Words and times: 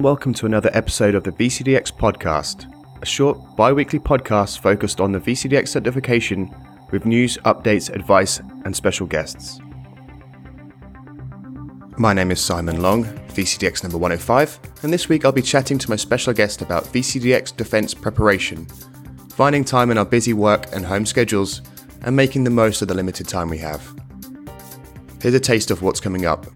Welcome 0.00 0.32
to 0.34 0.46
another 0.46 0.70
episode 0.72 1.14
of 1.14 1.24
the 1.24 1.32
VCDX 1.32 1.92
podcast, 1.92 2.72
a 3.02 3.04
short 3.04 3.54
bi 3.54 3.70
weekly 3.70 3.98
podcast 3.98 4.60
focused 4.60 4.98
on 4.98 5.12
the 5.12 5.20
VCDX 5.20 5.68
certification 5.68 6.50
with 6.90 7.04
news, 7.04 7.36
updates, 7.44 7.94
advice, 7.94 8.38
and 8.64 8.74
special 8.74 9.06
guests. 9.06 9.60
My 11.98 12.14
name 12.14 12.30
is 12.30 12.40
Simon 12.40 12.80
Long, 12.80 13.04
VCDX 13.04 13.82
number 13.82 13.98
105, 13.98 14.60
and 14.84 14.90
this 14.90 15.10
week 15.10 15.26
I'll 15.26 15.32
be 15.32 15.42
chatting 15.42 15.76
to 15.76 15.90
my 15.90 15.96
special 15.96 16.32
guest 16.32 16.62
about 16.62 16.84
VCDX 16.84 17.54
defense 17.54 17.92
preparation, 17.92 18.64
finding 19.28 19.66
time 19.66 19.90
in 19.90 19.98
our 19.98 20.06
busy 20.06 20.32
work 20.32 20.74
and 20.74 20.86
home 20.86 21.04
schedules, 21.04 21.60
and 22.00 22.16
making 22.16 22.44
the 22.44 22.48
most 22.48 22.80
of 22.80 22.88
the 22.88 22.94
limited 22.94 23.28
time 23.28 23.50
we 23.50 23.58
have. 23.58 23.86
Here's 25.20 25.34
a 25.34 25.40
taste 25.40 25.70
of 25.70 25.82
what's 25.82 26.00
coming 26.00 26.24
up 26.24 26.46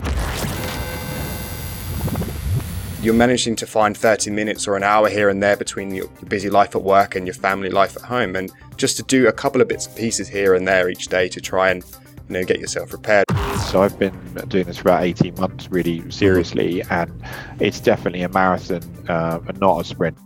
you're 3.05 3.13
managing 3.13 3.55
to 3.55 3.67
find 3.67 3.95
30 3.95 4.31
minutes 4.31 4.67
or 4.67 4.77
an 4.77 4.83
hour 4.83 5.11
here 5.11 5.29
and 5.29 5.43
there 5.43 5.57
between 5.57 5.95
your, 5.95 6.09
busy 6.29 6.49
life 6.49 6.75
at 6.75 6.83
work 6.83 7.15
and 7.15 7.27
your 7.27 7.35
family 7.35 7.69
life 7.69 7.97
at 7.97 8.03
home 8.03 8.35
and 8.35 8.51
just 8.79 8.97
to 8.97 9.03
do 9.03 9.29
a 9.29 9.33
couple 9.33 9.61
of 9.61 9.69
bits 9.69 9.87
and 9.87 9.95
pieces 9.95 10.27
here 10.27 10.55
and 10.55 10.67
there 10.67 10.89
each 10.89 11.09
day 11.09 11.29
to 11.29 11.39
try 11.39 11.71
and 11.71 11.85
you 12.29 12.33
know 12.33 12.45
get 12.45 12.59
yourself 12.59 12.89
prepared 12.89 13.27
so 13.69 13.83
i've 13.83 13.99
been 13.99 14.19
doing 14.49 14.65
this 14.65 14.79
for 14.79 14.89
about 14.89 15.03
18 15.03 15.35
months 15.35 15.71
really 15.71 16.11
seriously 16.11 16.83
and 16.89 17.13
it's 17.61 17.79
definitely 17.79 18.23
a 18.23 18.29
marathon 18.31 18.81
uh, 19.09 19.39
and 19.47 19.61
not 19.61 19.79
a 19.81 19.85
sprint. 19.85 20.17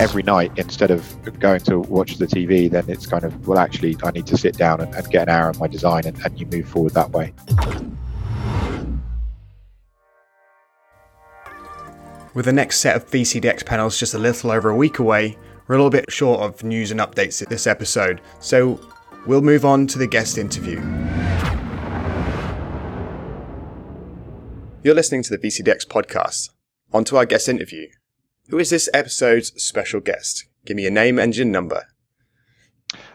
Every 0.00 0.22
night 0.22 0.52
instead 0.56 0.92
of 0.92 1.04
going 1.40 1.60
to 1.62 1.80
watch 1.80 2.18
the 2.18 2.26
tv 2.26 2.70
then 2.70 2.84
it's 2.86 3.06
kind 3.06 3.24
of 3.24 3.48
well 3.48 3.58
actually 3.58 3.96
i 4.04 4.12
need 4.12 4.26
to 4.28 4.36
sit 4.36 4.56
down 4.56 4.80
and, 4.80 4.94
and 4.94 5.10
get 5.10 5.28
an 5.28 5.34
hour 5.34 5.48
on 5.48 5.58
my 5.58 5.66
design 5.66 6.06
and, 6.06 6.16
and 6.24 6.38
you 6.38 6.46
move 6.46 6.68
forward 6.68 6.94
that 6.94 7.10
way 7.10 7.32
With 12.38 12.44
the 12.44 12.52
next 12.52 12.78
set 12.78 12.94
of 12.94 13.10
VCDX 13.10 13.66
panels 13.66 13.98
just 13.98 14.14
a 14.14 14.18
little 14.18 14.52
over 14.52 14.70
a 14.70 14.76
week 14.76 15.00
away, 15.00 15.36
we're 15.66 15.74
a 15.74 15.78
little 15.78 15.90
bit 15.90 16.08
short 16.08 16.40
of 16.40 16.62
news 16.62 16.92
and 16.92 17.00
updates 17.00 17.44
this 17.48 17.66
episode, 17.66 18.20
so 18.38 18.78
we'll 19.26 19.42
move 19.42 19.64
on 19.64 19.88
to 19.88 19.98
the 19.98 20.06
guest 20.06 20.38
interview. 20.38 20.76
You're 24.84 24.94
listening 24.94 25.24
to 25.24 25.36
the 25.36 25.38
VCDX 25.38 25.88
podcast. 25.88 26.50
On 26.92 27.02
to 27.06 27.16
our 27.16 27.26
guest 27.26 27.48
interview. 27.48 27.88
Who 28.50 28.60
is 28.60 28.70
this 28.70 28.88
episode's 28.94 29.60
special 29.60 29.98
guest? 29.98 30.46
Give 30.64 30.76
me 30.76 30.84
your 30.84 30.92
name 30.92 31.18
and 31.18 31.36
your 31.36 31.44
number. 31.44 31.88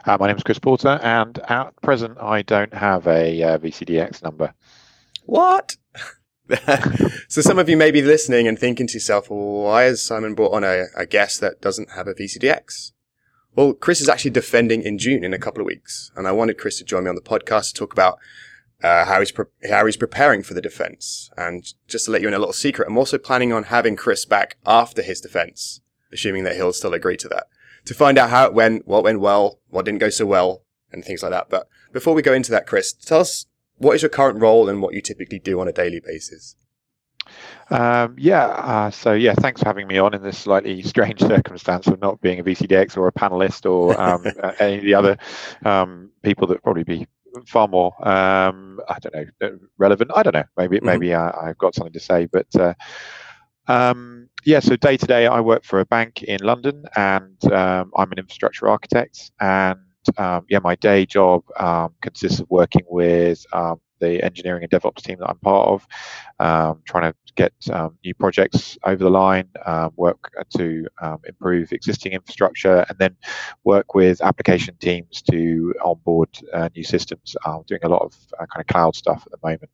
Uh, 0.05 0.17
my 0.19 0.27
name 0.27 0.35
is 0.35 0.43
Chris 0.43 0.59
Porter, 0.59 0.99
and 1.01 1.39
at 1.47 1.73
present, 1.81 2.17
I 2.19 2.41
don't 2.41 2.73
have 2.73 3.07
a 3.07 3.41
uh, 3.41 3.57
VCDX 3.57 4.21
number. 4.21 4.53
What? 5.23 5.77
so 7.27 7.41
some 7.41 7.59
of 7.59 7.69
you 7.69 7.77
may 7.77 7.91
be 7.91 8.01
listening 8.01 8.47
and 8.47 8.57
thinking 8.57 8.87
to 8.87 8.93
yourself, 8.93 9.29
why 9.29 9.83
has 9.83 10.01
Simon 10.01 10.35
brought 10.35 10.53
on 10.53 10.63
a, 10.63 10.85
a, 10.95 11.05
guest 11.05 11.41
that 11.41 11.61
doesn't 11.61 11.91
have 11.91 12.07
a 12.07 12.13
VCDX? 12.13 12.91
Well, 13.55 13.73
Chris 13.73 14.01
is 14.01 14.09
actually 14.09 14.31
defending 14.31 14.81
in 14.81 14.97
June 14.97 15.23
in 15.23 15.33
a 15.33 15.39
couple 15.39 15.61
of 15.61 15.67
weeks, 15.67 16.11
and 16.15 16.27
I 16.27 16.31
wanted 16.31 16.57
Chris 16.57 16.77
to 16.79 16.83
join 16.83 17.03
me 17.03 17.09
on 17.09 17.15
the 17.15 17.21
podcast 17.21 17.69
to 17.69 17.73
talk 17.73 17.93
about 17.93 18.17
uh, 18.83 19.05
how 19.05 19.19
he's 19.19 19.31
pre- 19.31 19.45
how 19.69 19.85
he's 19.85 19.97
preparing 19.97 20.43
for 20.43 20.53
the 20.53 20.61
defense. 20.61 21.29
And 21.37 21.65
just 21.87 22.05
to 22.05 22.11
let 22.11 22.21
you 22.21 22.27
in 22.27 22.33
a 22.33 22.39
little 22.39 22.53
secret, 22.53 22.87
I'm 22.87 22.97
also 22.97 23.17
planning 23.17 23.53
on 23.53 23.63
having 23.63 23.95
Chris 23.95 24.25
back 24.25 24.57
after 24.65 25.01
his 25.01 25.21
defense, 25.21 25.81
assuming 26.11 26.43
that 26.43 26.55
he'll 26.55 26.73
still 26.73 26.93
agree 26.93 27.17
to 27.17 27.27
that, 27.29 27.47
to 27.85 27.93
find 27.93 28.17
out 28.17 28.29
how 28.29 28.45
it 28.45 28.53
went, 28.53 28.87
what 28.87 29.03
went 29.03 29.19
well, 29.19 29.59
what 29.69 29.85
didn't 29.85 29.99
go 29.99 30.09
so 30.09 30.25
well, 30.25 30.63
and 30.91 31.05
things 31.05 31.23
like 31.23 31.31
that. 31.31 31.49
But 31.49 31.67
before 31.91 32.13
we 32.13 32.21
go 32.21 32.33
into 32.33 32.51
that, 32.51 32.67
Chris, 32.67 32.91
tell 32.91 33.21
us 33.21 33.45
what 33.77 33.95
is 33.95 34.01
your 34.01 34.09
current 34.09 34.39
role 34.39 34.69
and 34.69 34.81
what 34.81 34.93
you 34.93 35.01
typically 35.01 35.39
do 35.39 35.59
on 35.59 35.67
a 35.67 35.73
daily 35.73 35.99
basis? 35.99 36.55
Um, 37.69 38.15
yeah, 38.17 38.45
uh, 38.45 38.91
so 38.91 39.13
yeah, 39.13 39.33
thanks 39.33 39.61
for 39.61 39.67
having 39.67 39.87
me 39.87 39.97
on 39.97 40.13
in 40.13 40.21
this 40.21 40.37
slightly 40.37 40.81
strange 40.83 41.19
circumstance 41.19 41.87
of 41.87 41.99
not 42.01 42.21
being 42.21 42.39
a 42.39 42.43
VCDX 42.43 42.97
or 42.97 43.07
a 43.07 43.11
panelist 43.11 43.69
or 43.69 43.99
um, 43.99 44.25
any 44.59 44.77
of 44.77 44.83
the 44.83 44.93
other 44.93 45.17
um, 45.63 46.11
people 46.21 46.47
that 46.47 46.61
probably 46.63 46.83
be 46.83 47.07
far 47.47 47.67
more, 47.67 47.95
um, 48.07 48.79
I 48.87 48.97
don't 48.99 49.15
know, 49.15 49.25
uh, 49.41 49.57
relevant. 49.77 50.11
I 50.15 50.23
don't 50.23 50.33
know. 50.33 50.43
Maybe 50.57 50.77
mm-hmm. 50.77 50.85
maybe 50.85 51.13
I, 51.13 51.47
have 51.47 51.57
got 51.57 51.75
something 51.75 51.93
to 51.93 51.99
say, 51.99 52.25
but 52.25 52.47
uh, 52.55 52.73
um, 53.67 54.29
yeah. 54.45 54.59
So 54.59 54.75
day 54.75 54.97
to 54.97 55.05
day, 55.05 55.25
I 55.25 55.39
work 55.39 55.63
for 55.63 55.79
a 55.79 55.85
bank 55.85 56.23
in 56.23 56.41
London, 56.41 56.85
and 56.95 57.43
um, 57.51 57.91
I'm 57.95 58.11
an 58.11 58.19
infrastructure 58.19 58.67
architect, 58.67 59.31
and 59.39 59.79
um, 60.17 60.45
yeah, 60.49 60.59
my 60.59 60.75
day 60.75 61.05
job 61.05 61.43
um, 61.59 61.93
consists 62.01 62.39
of 62.39 62.49
working 62.49 62.83
with 62.87 63.45
um, 63.53 63.79
the 63.99 64.23
engineering 64.23 64.63
and 64.63 64.71
DevOps 64.71 65.01
team 65.01 65.17
that 65.19 65.29
I'm 65.29 65.37
part 65.37 65.69
of, 65.69 65.87
um, 66.39 66.81
trying 66.85 67.11
to 67.11 67.17
get 67.35 67.53
um, 67.71 67.97
new 68.03 68.13
projects 68.13 68.77
over 68.83 69.03
the 69.03 69.09
line, 69.09 69.47
um, 69.65 69.91
work 69.95 70.31
to 70.57 70.87
improve 71.25 71.71
existing 71.71 72.11
infrastructure, 72.11 72.85
and 72.89 72.97
then 72.99 73.15
work 73.63 73.95
with 73.95 74.21
application 74.21 74.75
teams 74.79 75.21
to 75.31 75.73
onboard 75.83 76.29
uh, 76.53 76.69
new 76.75 76.83
systems. 76.83 77.35
I'm 77.45 77.63
doing 77.67 77.81
a 77.83 77.89
lot 77.89 78.01
of 78.01 78.13
uh, 78.39 78.45
kind 78.45 78.61
of 78.61 78.67
cloud 78.67 78.95
stuff 78.95 79.23
at 79.25 79.31
the 79.31 79.47
moment. 79.47 79.71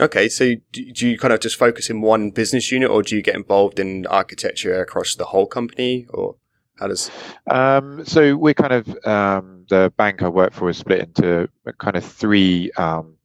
Okay, 0.00 0.28
so 0.30 0.54
do 0.72 1.08
you 1.08 1.18
kind 1.18 1.34
of 1.34 1.40
just 1.40 1.56
focus 1.56 1.90
in 1.90 2.00
one 2.00 2.30
business 2.30 2.72
unit, 2.72 2.90
or 2.90 3.02
do 3.02 3.14
you 3.14 3.22
get 3.22 3.34
involved 3.34 3.78
in 3.78 4.06
architecture 4.06 4.80
across 4.80 5.14
the 5.14 5.26
whole 5.26 5.46
company, 5.46 6.06
or? 6.08 6.36
How 6.78 6.88
does? 6.88 7.10
Um, 7.50 8.04
so 8.04 8.36
we're 8.36 8.54
kind 8.54 8.72
of 8.72 9.06
um, 9.06 9.66
the 9.68 9.92
bank 9.96 10.22
I 10.22 10.28
work 10.28 10.52
for 10.52 10.68
is 10.70 10.78
split 10.78 11.00
into 11.00 11.48
kind 11.78 11.96
of 11.96 12.04
three 12.04 12.70
um, 12.72 13.16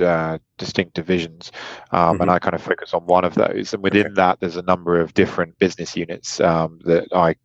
uh, 0.00 0.38
distinct 0.58 0.94
divisions, 0.94 1.52
um, 1.90 2.14
mm-hmm. 2.14 2.22
and 2.22 2.30
I 2.30 2.38
kind 2.38 2.54
of 2.54 2.62
focus 2.62 2.92
on 2.92 3.06
one 3.06 3.24
of 3.24 3.34
those. 3.34 3.72
And 3.72 3.82
within 3.82 4.06
okay. 4.06 4.14
that, 4.14 4.40
there's 4.40 4.56
a 4.56 4.62
number 4.62 5.00
of 5.00 5.14
different 5.14 5.58
business 5.58 5.96
units 5.96 6.40
um, 6.40 6.80
that 6.84 7.08
I 7.14 7.36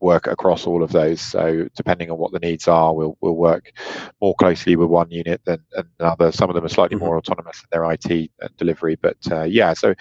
work 0.00 0.26
across 0.26 0.66
all 0.66 0.82
of 0.82 0.92
those. 0.92 1.20
So 1.20 1.68
depending 1.76 2.10
on 2.10 2.18
what 2.18 2.32
the 2.32 2.38
needs 2.38 2.66
are, 2.68 2.94
we'll 2.94 3.16
we'll 3.20 3.36
work 3.36 3.72
more 4.20 4.34
closely 4.34 4.76
with 4.76 4.88
one 4.88 5.10
unit 5.10 5.42
than, 5.44 5.62
than 5.72 5.88
another. 5.98 6.32
Some 6.32 6.50
of 6.50 6.54
them 6.54 6.64
are 6.64 6.68
slightly 6.68 6.96
mm-hmm. 6.96 7.06
more 7.06 7.18
autonomous 7.18 7.62
in 7.62 7.68
their 7.70 7.90
IT 7.92 8.30
delivery, 8.56 8.96
but 9.00 9.18
uh, 9.30 9.42
yeah. 9.42 9.74
So 9.74 9.94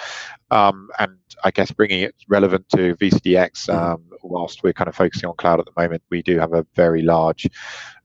um, 0.52 0.90
and 1.00 1.18
I 1.44 1.52
guess 1.52 1.72
bringing 1.72 2.02
it 2.02 2.16
relevant 2.28 2.68
to 2.70 2.96
VCDX, 2.96 3.68
mm-hmm. 3.68 3.72
um, 3.72 4.04
whilst 4.24 4.64
we're 4.64 4.74
kind 4.74 4.88
of 4.88 4.96
focusing 4.96 5.30
on 5.30 5.36
cloud 5.36 5.60
at 5.60 5.66
the 5.66 5.82
moment, 5.82 6.04
we 6.10 6.22
do 6.22 6.40
have 6.40 6.54
a 6.54 6.66
very 6.76 7.02
large 7.02 7.48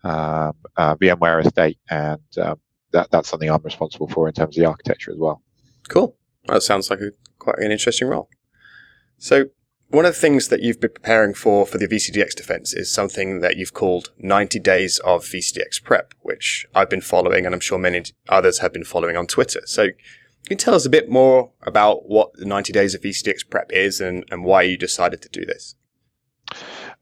um, 0.02 0.54
uh, 0.76 0.94
VMware 0.96 1.44
estate, 1.44 1.78
and 1.90 2.20
um, 2.38 2.60
that 2.92 3.10
that's 3.10 3.28
something 3.28 3.50
I'm 3.50 3.62
responsible 3.62 4.08
for 4.08 4.28
in 4.28 4.34
terms 4.34 4.56
of 4.56 4.62
the 4.62 4.68
architecture 4.68 5.12
as 5.12 5.18
well. 5.18 5.42
Cool. 5.88 6.16
That 6.46 6.62
sounds 6.62 6.90
like 6.90 7.00
a, 7.00 7.10
quite 7.38 7.58
an 7.58 7.72
interesting 7.72 8.08
role. 8.08 8.28
So 9.18 9.46
one 9.88 10.04
of 10.04 10.14
the 10.14 10.20
things 10.20 10.48
that 10.48 10.62
you've 10.62 10.80
been 10.80 10.92
preparing 10.92 11.34
for 11.34 11.66
for 11.66 11.78
the 11.78 11.86
VCDX 11.86 12.34
defense 12.34 12.72
is 12.72 12.90
something 12.90 13.40
that 13.40 13.56
you've 13.56 13.74
called 13.74 14.10
90 14.18 14.58
days 14.58 14.98
of 15.00 15.24
VCDX 15.24 15.82
prep, 15.82 16.14
which 16.22 16.66
I've 16.74 16.90
been 16.90 17.00
following 17.00 17.46
and 17.46 17.54
I'm 17.54 17.60
sure 17.60 17.78
many 17.78 18.02
others 18.28 18.58
have 18.58 18.72
been 18.72 18.84
following 18.84 19.16
on 19.16 19.26
Twitter. 19.26 19.60
So 19.66 19.88
can 20.46 20.50
you 20.50 20.56
tell 20.56 20.74
us 20.74 20.84
a 20.84 20.90
bit 20.90 21.08
more 21.08 21.52
about 21.62 22.08
what 22.08 22.34
the 22.34 22.44
90 22.44 22.72
days 22.72 22.94
of 22.94 23.02
VCDX 23.02 23.48
prep 23.48 23.72
is 23.72 24.00
and, 24.00 24.24
and 24.30 24.44
why 24.44 24.62
you 24.62 24.76
decided 24.76 25.22
to 25.22 25.28
do 25.28 25.44
this? 25.44 25.74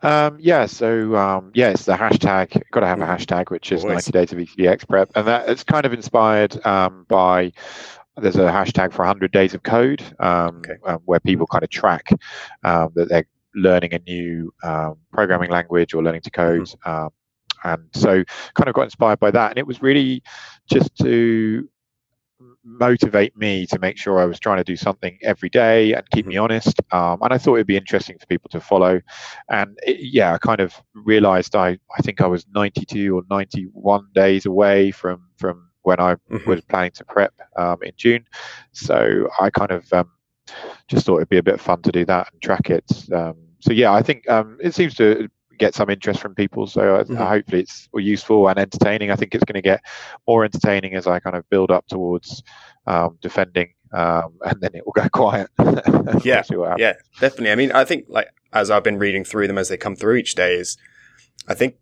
Um, 0.03 0.37
yeah, 0.41 0.66
so 0.66 1.16
um, 1.16 1.50
yeah, 1.54 1.71
it's 1.71 1.84
the 1.84 1.94
hashtag. 1.94 2.60
Got 2.72 2.81
to 2.81 2.87
have 2.87 3.00
a 3.00 3.06
hashtag, 3.06 3.50
which 3.50 3.71
is 3.71 3.84
Always. 3.84 4.06
90 4.06 4.12
days 4.12 4.32
of 4.32 4.38
VCDX 4.38 4.88
prep, 4.88 5.10
and 5.15 5.26
that 5.28 5.48
it's 5.48 5.65
kind 5.65 5.87
of 5.87 5.92
inspired 5.92 6.65
um, 6.66 7.06
by 7.09 7.53
there's 8.17 8.37
a 8.37 8.41
hashtag 8.41 8.93
for 8.93 8.99
100 8.99 9.33
days 9.33 9.55
of 9.55 9.62
code 9.62 10.03
um, 10.21 10.59
okay. 10.59 10.75
um, 10.87 11.00
where 11.05 11.21
people 11.21 11.47
kind 11.47 11.65
of 11.65 11.71
track 11.71 12.11
um, 12.65 12.91
that 12.95 13.09
they're 13.09 13.27
learning 13.55 13.95
a 13.95 13.99
new 14.00 14.53
um, 14.62 14.97
programming 15.12 15.50
language 15.50 15.95
or 15.95 16.03
learning 16.03 16.22
to 16.22 16.31
code. 16.31 16.62
Mm-hmm. 16.62 16.91
Um, 16.91 17.11
and 17.65 17.83
so 17.95 18.25
kind 18.55 18.69
of 18.69 18.75
got 18.75 18.83
inspired 18.83 19.21
by 19.21 19.31
that. 19.31 19.51
And 19.51 19.59
it 19.59 19.67
was 19.67 19.83
really 19.83 20.22
just 20.69 20.95
to 20.97 21.69
motivate 22.65 23.37
me 23.37 23.67
to 23.67 23.78
make 23.78 23.97
sure 23.97 24.21
I 24.21 24.25
was 24.25 24.39
trying 24.39 24.59
to 24.59 24.65
do 24.65 24.77
something 24.77 25.19
every 25.22 25.48
day 25.48 25.92
and 25.92 26.09
keep 26.10 26.25
mm-hmm. 26.25 26.31
me 26.31 26.36
honest. 26.39 26.81
Um, 26.92 27.19
and 27.22 27.33
I 27.33 27.39
thought 27.39 27.54
it'd 27.54 27.66
be 27.66 27.77
interesting 27.77 28.19
for 28.19 28.27
people 28.27 28.51
to 28.51 28.60
follow. 28.60 29.01
And 29.48 29.78
it, 29.86 29.98
yeah, 30.01 30.34
I 30.34 30.39
kind 30.39 30.60
of 30.60 30.75
realized 30.95 31.57
I, 31.57 31.78
I 31.97 32.03
think 32.03 32.21
I 32.21 32.27
was 32.27 32.47
92 32.54 33.16
or 33.16 33.22
91 33.31 34.09
days 34.15 34.47
away 34.47 34.91
from, 34.91 35.28
from 35.36 35.69
when 35.83 36.01
I 36.01 36.15
mm-hmm. 36.15 36.49
was 36.49 36.61
planning 36.63 36.93
to 36.93 37.05
prep 37.05 37.33
um, 37.57 37.79
in 37.83 37.93
June. 37.97 38.25
So 38.73 39.29
I 39.41 39.51
kind 39.51 39.71
of 39.71 39.93
um, 39.93 40.11
just 40.89 41.07
thought 41.07 41.17
it'd 41.17 41.29
be 41.29 41.39
a 41.39 41.43
bit 41.43 41.55
of 41.55 41.61
fun 41.61 41.83
to 41.83 41.93
do 41.93 42.05
that 42.07 42.29
and 42.33 42.43
track 42.43 42.71
it. 42.71 42.84
Um, 43.13 43.37
so 43.61 43.73
yeah, 43.73 43.93
I 43.93 44.03
think 44.03 44.29
um, 44.29 44.59
it 44.61 44.75
seems 44.75 44.95
to 44.97 45.29
get 45.59 45.75
some 45.75 45.91
interest 45.91 46.21
from 46.21 46.34
people. 46.34 46.67
So 46.67 46.81
mm-hmm. 46.81 47.15
hopefully 47.17 47.63
it's 47.63 47.89
useful 47.95 48.49
and 48.49 48.59
entertaining. 48.59 49.11
I 49.11 49.17
think 49.17 49.34
it's 49.34 49.45
going 49.45 49.55
to 49.55 49.63
get 49.63 49.81
more 50.27 50.45
entertaining 50.45 50.95
as 50.95 51.07
I 51.07 51.21
kind 51.21 51.37
of 51.37 51.49
build 51.51 51.71
up 51.71 51.87
towards 51.87 52.43
um, 52.87 53.19
defending, 53.21 53.73
um, 53.93 54.34
and 54.45 54.61
then 54.61 54.71
it 54.75 54.84
will 54.84 54.93
go 54.93 55.09
quiet. 55.13 55.49
yeah, 56.25 56.43
yeah, 56.79 56.95
definitely. 57.21 57.53
I 57.53 57.55
mean, 57.55 57.73
I 57.73 57.84
think 57.84 58.07
like 58.09 58.29
as 58.53 58.71
I've 58.71 58.84
been 58.84 58.99
reading 58.99 59.25
through 59.25 59.47
them 59.47 59.59
as 59.59 59.69
they 59.69 59.77
come 59.77 59.97
through 59.97 60.17
each 60.17 60.34
day, 60.34 60.55
is 60.57 60.77
I 61.47 61.55
think 61.55 61.77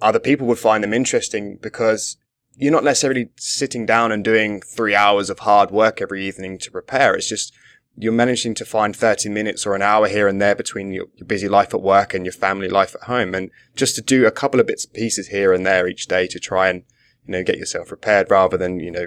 other 0.00 0.20
people 0.20 0.46
would 0.46 0.58
find 0.58 0.82
them 0.82 0.92
interesting 0.92 1.58
because 1.60 2.16
you're 2.56 2.72
not 2.72 2.84
necessarily 2.84 3.30
sitting 3.36 3.84
down 3.84 4.10
and 4.12 4.24
doing 4.24 4.60
three 4.60 4.94
hours 4.94 5.28
of 5.28 5.40
hard 5.40 5.70
work 5.70 6.00
every 6.00 6.26
evening 6.26 6.58
to 6.58 6.70
prepare. 6.70 7.14
It's 7.14 7.28
just 7.28 7.54
you're 7.98 8.12
managing 8.12 8.54
to 8.54 8.64
find 8.64 8.94
30 8.94 9.28
minutes 9.28 9.66
or 9.66 9.74
an 9.74 9.82
hour 9.82 10.08
here 10.08 10.28
and 10.28 10.40
there 10.40 10.54
between 10.54 10.92
your, 10.92 11.06
your, 11.14 11.26
busy 11.26 11.48
life 11.48 11.72
at 11.72 11.80
work 11.80 12.12
and 12.12 12.24
your 12.24 12.32
family 12.32 12.68
life 12.68 12.94
at 12.94 13.04
home. 13.04 13.34
And 13.34 13.50
just 13.74 13.94
to 13.96 14.02
do 14.02 14.26
a 14.26 14.30
couple 14.30 14.60
of 14.60 14.66
bits 14.66 14.84
and 14.84 14.94
pieces 14.94 15.28
here 15.28 15.52
and 15.52 15.64
there 15.64 15.88
each 15.88 16.06
day 16.06 16.26
to 16.26 16.38
try 16.38 16.68
and, 16.68 16.82
you 17.26 17.32
know, 17.32 17.42
get 17.42 17.58
yourself 17.58 17.88
prepared 17.88 18.30
rather 18.30 18.56
than, 18.56 18.80
you 18.80 18.90
know, 18.90 19.06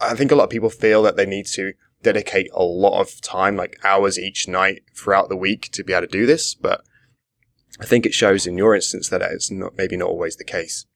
I 0.00 0.14
think 0.14 0.30
a 0.30 0.34
lot 0.34 0.44
of 0.44 0.50
people 0.50 0.68
feel 0.68 1.02
that 1.04 1.16
they 1.16 1.24
need 1.24 1.46
to 1.54 1.72
dedicate 2.02 2.48
a 2.52 2.62
lot 2.62 3.00
of 3.00 3.20
time, 3.22 3.56
like 3.56 3.78
hours 3.82 4.18
each 4.18 4.46
night 4.46 4.82
throughout 4.94 5.28
the 5.28 5.36
week 5.36 5.70
to 5.72 5.82
be 5.82 5.94
able 5.94 6.06
to 6.06 6.12
do 6.12 6.26
this. 6.26 6.54
But 6.54 6.82
I 7.80 7.86
think 7.86 8.04
it 8.04 8.14
shows 8.14 8.46
in 8.46 8.58
your 8.58 8.74
instance 8.74 9.08
that 9.08 9.22
it's 9.22 9.50
not, 9.50 9.76
maybe 9.76 9.96
not 9.96 10.08
always 10.08 10.36
the 10.36 10.44
case. 10.44 10.86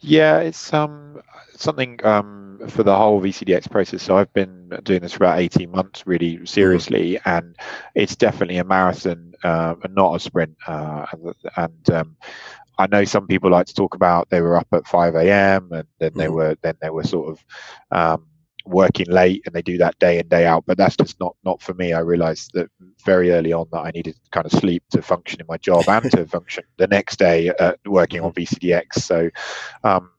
Yeah, 0.00 0.38
it's 0.38 0.72
um 0.72 1.20
something 1.56 2.04
um 2.04 2.60
for 2.68 2.82
the 2.82 2.94
whole 2.96 3.20
VCDX 3.20 3.70
process. 3.70 4.02
So 4.02 4.16
I've 4.16 4.32
been 4.32 4.70
doing 4.82 5.00
this 5.00 5.12
for 5.12 5.24
about 5.24 5.38
eighteen 5.38 5.70
months, 5.70 6.06
really 6.06 6.44
seriously, 6.46 7.14
mm-hmm. 7.14 7.28
and 7.28 7.56
it's 7.94 8.16
definitely 8.16 8.58
a 8.58 8.64
marathon 8.64 9.34
uh, 9.42 9.74
and 9.82 9.94
not 9.94 10.14
a 10.16 10.20
sprint. 10.20 10.56
Uh, 10.66 11.06
and 11.56 11.90
um, 11.90 12.16
I 12.78 12.86
know 12.86 13.04
some 13.04 13.26
people 13.26 13.50
like 13.50 13.66
to 13.66 13.74
talk 13.74 13.94
about 13.94 14.28
they 14.28 14.40
were 14.40 14.56
up 14.56 14.68
at 14.72 14.86
five 14.86 15.14
a.m. 15.14 15.72
and 15.72 15.86
then 15.98 16.10
mm-hmm. 16.10 16.18
they 16.18 16.28
were 16.28 16.56
then 16.62 16.76
they 16.80 16.90
were 16.90 17.04
sort 17.04 17.30
of 17.30 17.44
um, 17.90 18.26
working 18.66 19.06
late 19.08 19.42
and 19.46 19.54
they 19.54 19.62
do 19.62 19.78
that 19.78 19.98
day 19.98 20.18
in 20.18 20.28
day 20.28 20.46
out. 20.46 20.64
But 20.66 20.78
that's 20.78 20.96
just 20.96 21.18
not 21.20 21.36
not 21.44 21.62
for 21.62 21.74
me. 21.74 21.92
I 21.92 22.00
realized 22.00 22.50
that 22.54 22.70
very 23.06 23.30
early 23.30 23.52
on 23.52 23.66
that 23.72 23.78
i 23.78 23.90
needed 23.92 24.16
kind 24.32 24.44
of 24.44 24.52
sleep 24.52 24.82
to 24.90 25.00
function 25.00 25.40
in 25.40 25.46
my 25.48 25.56
job 25.56 25.84
and 25.88 26.10
to 26.10 26.26
function 26.36 26.64
the 26.76 26.88
next 26.88 27.18
day 27.18 27.48
at 27.60 27.78
working 27.86 28.20
on 28.20 28.32
vcdx 28.32 28.94
so 28.94 29.30
um 29.84 30.10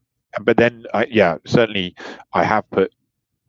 but 0.42 0.58
then 0.58 0.86
I, 0.94 1.06
yeah 1.12 1.38
certainly 1.46 1.96
i 2.34 2.44
have 2.44 2.68
put 2.72 2.92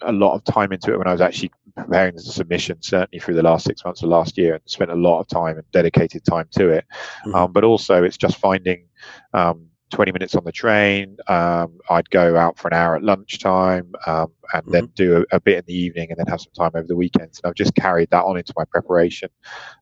a 0.02 0.12
lot 0.12 0.34
of 0.34 0.44
time 0.44 0.72
into 0.72 0.92
it 0.92 0.98
when 0.98 1.06
i 1.06 1.12
was 1.12 1.20
actually 1.20 1.52
preparing 1.76 2.16
the 2.16 2.22
submission 2.22 2.82
certainly 2.82 3.20
through 3.20 3.34
the 3.34 3.42
last 3.42 3.64
six 3.64 3.84
months 3.84 4.02
of 4.02 4.08
last 4.08 4.36
year 4.36 4.54
and 4.54 4.62
spent 4.66 4.90
a 4.90 4.96
lot 4.96 5.20
of 5.20 5.28
time 5.28 5.56
and 5.56 5.70
dedicated 5.70 6.24
time 6.24 6.48
to 6.50 6.70
it. 6.70 6.84
Mm-hmm. 7.24 7.34
um, 7.36 7.52
but 7.52 7.62
also 7.62 8.02
it's 8.02 8.16
just 8.16 8.36
finding 8.36 8.88
um, 9.32 9.68
20 9.90 10.12
minutes 10.12 10.34
on 10.34 10.44
the 10.44 10.52
train. 10.52 11.16
Um, 11.28 11.78
I'd 11.88 12.08
go 12.10 12.36
out 12.36 12.58
for 12.58 12.68
an 12.68 12.74
hour 12.74 12.96
at 12.96 13.02
lunchtime 13.02 13.92
um, 14.06 14.32
and 14.52 14.62
mm-hmm. 14.62 14.72
then 14.72 14.86
do 14.94 15.24
a, 15.30 15.36
a, 15.36 15.40
bit 15.40 15.58
in 15.58 15.64
the 15.66 15.74
evening 15.74 16.10
and 16.10 16.18
then 16.18 16.26
have 16.26 16.40
some 16.40 16.52
time 16.52 16.72
over 16.74 16.86
the 16.86 16.96
weekends. 16.96 17.40
And 17.42 17.48
I've 17.48 17.56
just 17.56 17.74
carried 17.74 18.10
that 18.10 18.24
on 18.24 18.36
into 18.36 18.52
my 18.56 18.64
preparation. 18.64 19.30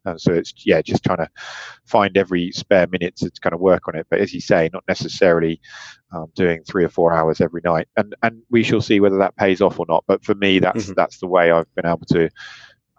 And 0.05 0.20
so 0.20 0.32
it's, 0.32 0.55
yeah, 0.64 0.82
just 0.82 1.05
trying 1.05 1.19
to 1.19 1.29
find 1.85 2.17
every 2.17 2.53
spare 2.53 2.87
minute 2.87 3.17
to, 3.17 3.31
kind 3.41 3.55
of 3.55 3.61
work 3.61 3.88
on 3.88 3.97
it. 3.97 4.06
But 4.11 4.20
as 4.20 4.32
you 4.32 4.41
say, 4.41 4.70
not 4.73 4.85
necessarily 4.88 5.61
um, 6.12 6.26
doing 6.35 6.62
three 6.64 6.85
or 6.85 6.88
four 6.88 7.12
hours 7.12 7.41
every 7.41 7.61
night. 7.64 7.88
And, 7.97 8.14
and 8.23 8.43
we 8.50 8.62
shall 8.62 8.81
see 8.81 9.00
whether 9.00 9.19
that 9.19 9.37
pays 9.37 9.61
off 9.61 9.81
or 9.81 9.87
not. 9.88 10.05
But 10.06 10.25
for 10.25 10.35
me, 10.35 10.58
that's, 10.58 10.85
mm-hmm. 10.85 10.94
that's 10.94 11.19
the 11.19 11.26
way 11.26 11.50
I've 11.50 11.73
been 11.75 11.87
able 11.87 12.06
to 12.11 12.31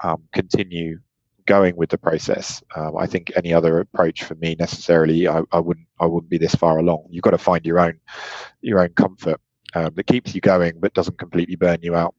um, 0.03 0.23
continue 0.33 0.99
going 1.47 1.75
with 1.75 1.89
the 1.89 1.97
process. 1.97 2.61
Um, 2.75 2.95
I 2.97 3.07
think 3.07 3.31
any 3.35 3.53
other 3.53 3.79
approach 3.79 4.23
for 4.23 4.35
me 4.35 4.55
necessarily, 4.59 5.27
I, 5.27 5.41
I, 5.51 5.59
wouldn't 5.59 5.87
I 5.99 6.05
wouldn't 6.05 6.29
be 6.29 6.37
this 6.37 6.53
far 6.53 6.77
along. 6.77 7.07
You've 7.09 7.23
got 7.23 7.31
to 7.31 7.39
find 7.39 7.65
your 7.65 7.79
own 7.79 7.99
your 8.61 8.79
own 8.79 8.89
comfort 8.89 9.41
um, 9.73 9.93
that 9.95 10.05
keeps 10.05 10.35
you 10.35 10.41
going 10.41 10.79
but 10.79 10.93
doesn't 10.93 11.17
completely 11.17 11.55
burn 11.55 11.79
you 11.81 11.95
out. 11.95 12.13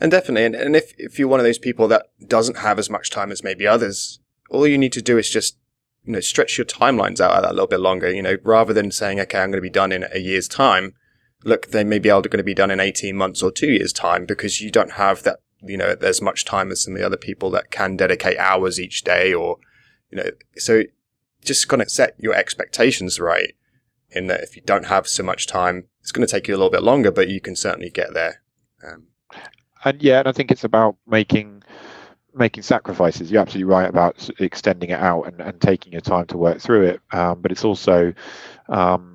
And 0.00 0.10
definitely, 0.10 0.44
and, 0.44 0.54
and 0.54 0.76
if 0.76 0.92
if 0.98 1.18
you're 1.18 1.28
one 1.28 1.40
of 1.40 1.44
those 1.44 1.58
people 1.58 1.88
that 1.88 2.06
doesn't 2.26 2.58
have 2.58 2.78
as 2.78 2.90
much 2.90 3.10
time 3.10 3.32
as 3.32 3.42
maybe 3.42 3.66
others, 3.66 4.20
all 4.50 4.66
you 4.66 4.78
need 4.78 4.92
to 4.92 5.02
do 5.02 5.16
is 5.16 5.30
just 5.30 5.56
you 6.04 6.12
know 6.12 6.20
stretch 6.20 6.58
your 6.58 6.64
timelines 6.66 7.20
out 7.20 7.44
a 7.44 7.50
little 7.50 7.66
bit 7.66 7.80
longer. 7.80 8.10
You 8.10 8.22
know, 8.22 8.36
rather 8.42 8.72
than 8.72 8.90
saying, 8.90 9.20
okay, 9.20 9.38
I'm 9.38 9.50
going 9.50 9.58
to 9.58 9.62
be 9.62 9.70
done 9.70 9.92
in 9.92 10.04
a 10.12 10.18
year's 10.18 10.48
time. 10.48 10.94
Look, 11.44 11.68
they 11.68 11.84
may 11.84 11.98
be 11.98 12.08
able 12.08 12.22
to 12.22 12.28
going 12.30 12.38
to 12.38 12.44
be 12.44 12.54
done 12.54 12.70
in 12.70 12.80
18 12.80 13.14
months 13.14 13.42
or 13.42 13.52
two 13.52 13.70
years 13.70 13.92
time 13.92 14.24
because 14.24 14.62
you 14.62 14.70
don't 14.70 14.92
have 14.92 15.22
that 15.24 15.40
you 15.66 15.76
know, 15.76 15.94
there's 15.94 16.22
much 16.22 16.44
time 16.44 16.70
as 16.70 16.82
some 16.82 16.94
of 16.94 17.00
the 17.00 17.06
other 17.06 17.16
people 17.16 17.50
that 17.50 17.70
can 17.70 17.96
dedicate 17.96 18.38
hours 18.38 18.80
each 18.80 19.02
day 19.02 19.32
or, 19.32 19.58
you 20.10 20.18
know, 20.18 20.30
so 20.56 20.82
just 21.42 21.68
kind 21.68 21.82
of 21.82 21.90
set 21.90 22.14
your 22.18 22.34
expectations 22.34 23.20
right 23.20 23.54
in 24.10 24.26
that 24.28 24.42
if 24.42 24.56
you 24.56 24.62
don't 24.64 24.86
have 24.86 25.06
so 25.08 25.22
much 25.22 25.46
time, 25.46 25.84
it's 26.00 26.12
going 26.12 26.26
to 26.26 26.30
take 26.30 26.48
you 26.48 26.54
a 26.54 26.58
little 26.58 26.70
bit 26.70 26.82
longer, 26.82 27.10
but 27.10 27.28
you 27.28 27.40
can 27.40 27.56
certainly 27.56 27.90
get 27.90 28.14
there. 28.14 28.42
Um, 28.86 29.08
and 29.84 30.02
yeah, 30.02 30.20
and 30.20 30.28
I 30.28 30.32
think 30.32 30.50
it's 30.50 30.64
about 30.64 30.96
making 31.06 31.62
making 32.36 32.64
sacrifices. 32.64 33.30
You're 33.30 33.42
absolutely 33.42 33.72
right 33.72 33.88
about 33.88 34.28
extending 34.40 34.90
it 34.90 34.98
out 34.98 35.22
and, 35.22 35.40
and 35.40 35.60
taking 35.60 35.92
your 35.92 36.00
time 36.00 36.26
to 36.26 36.36
work 36.36 36.58
through 36.58 36.86
it. 36.86 37.00
Um, 37.12 37.40
but 37.40 37.52
it's 37.52 37.64
also 37.64 38.12
um, 38.68 39.13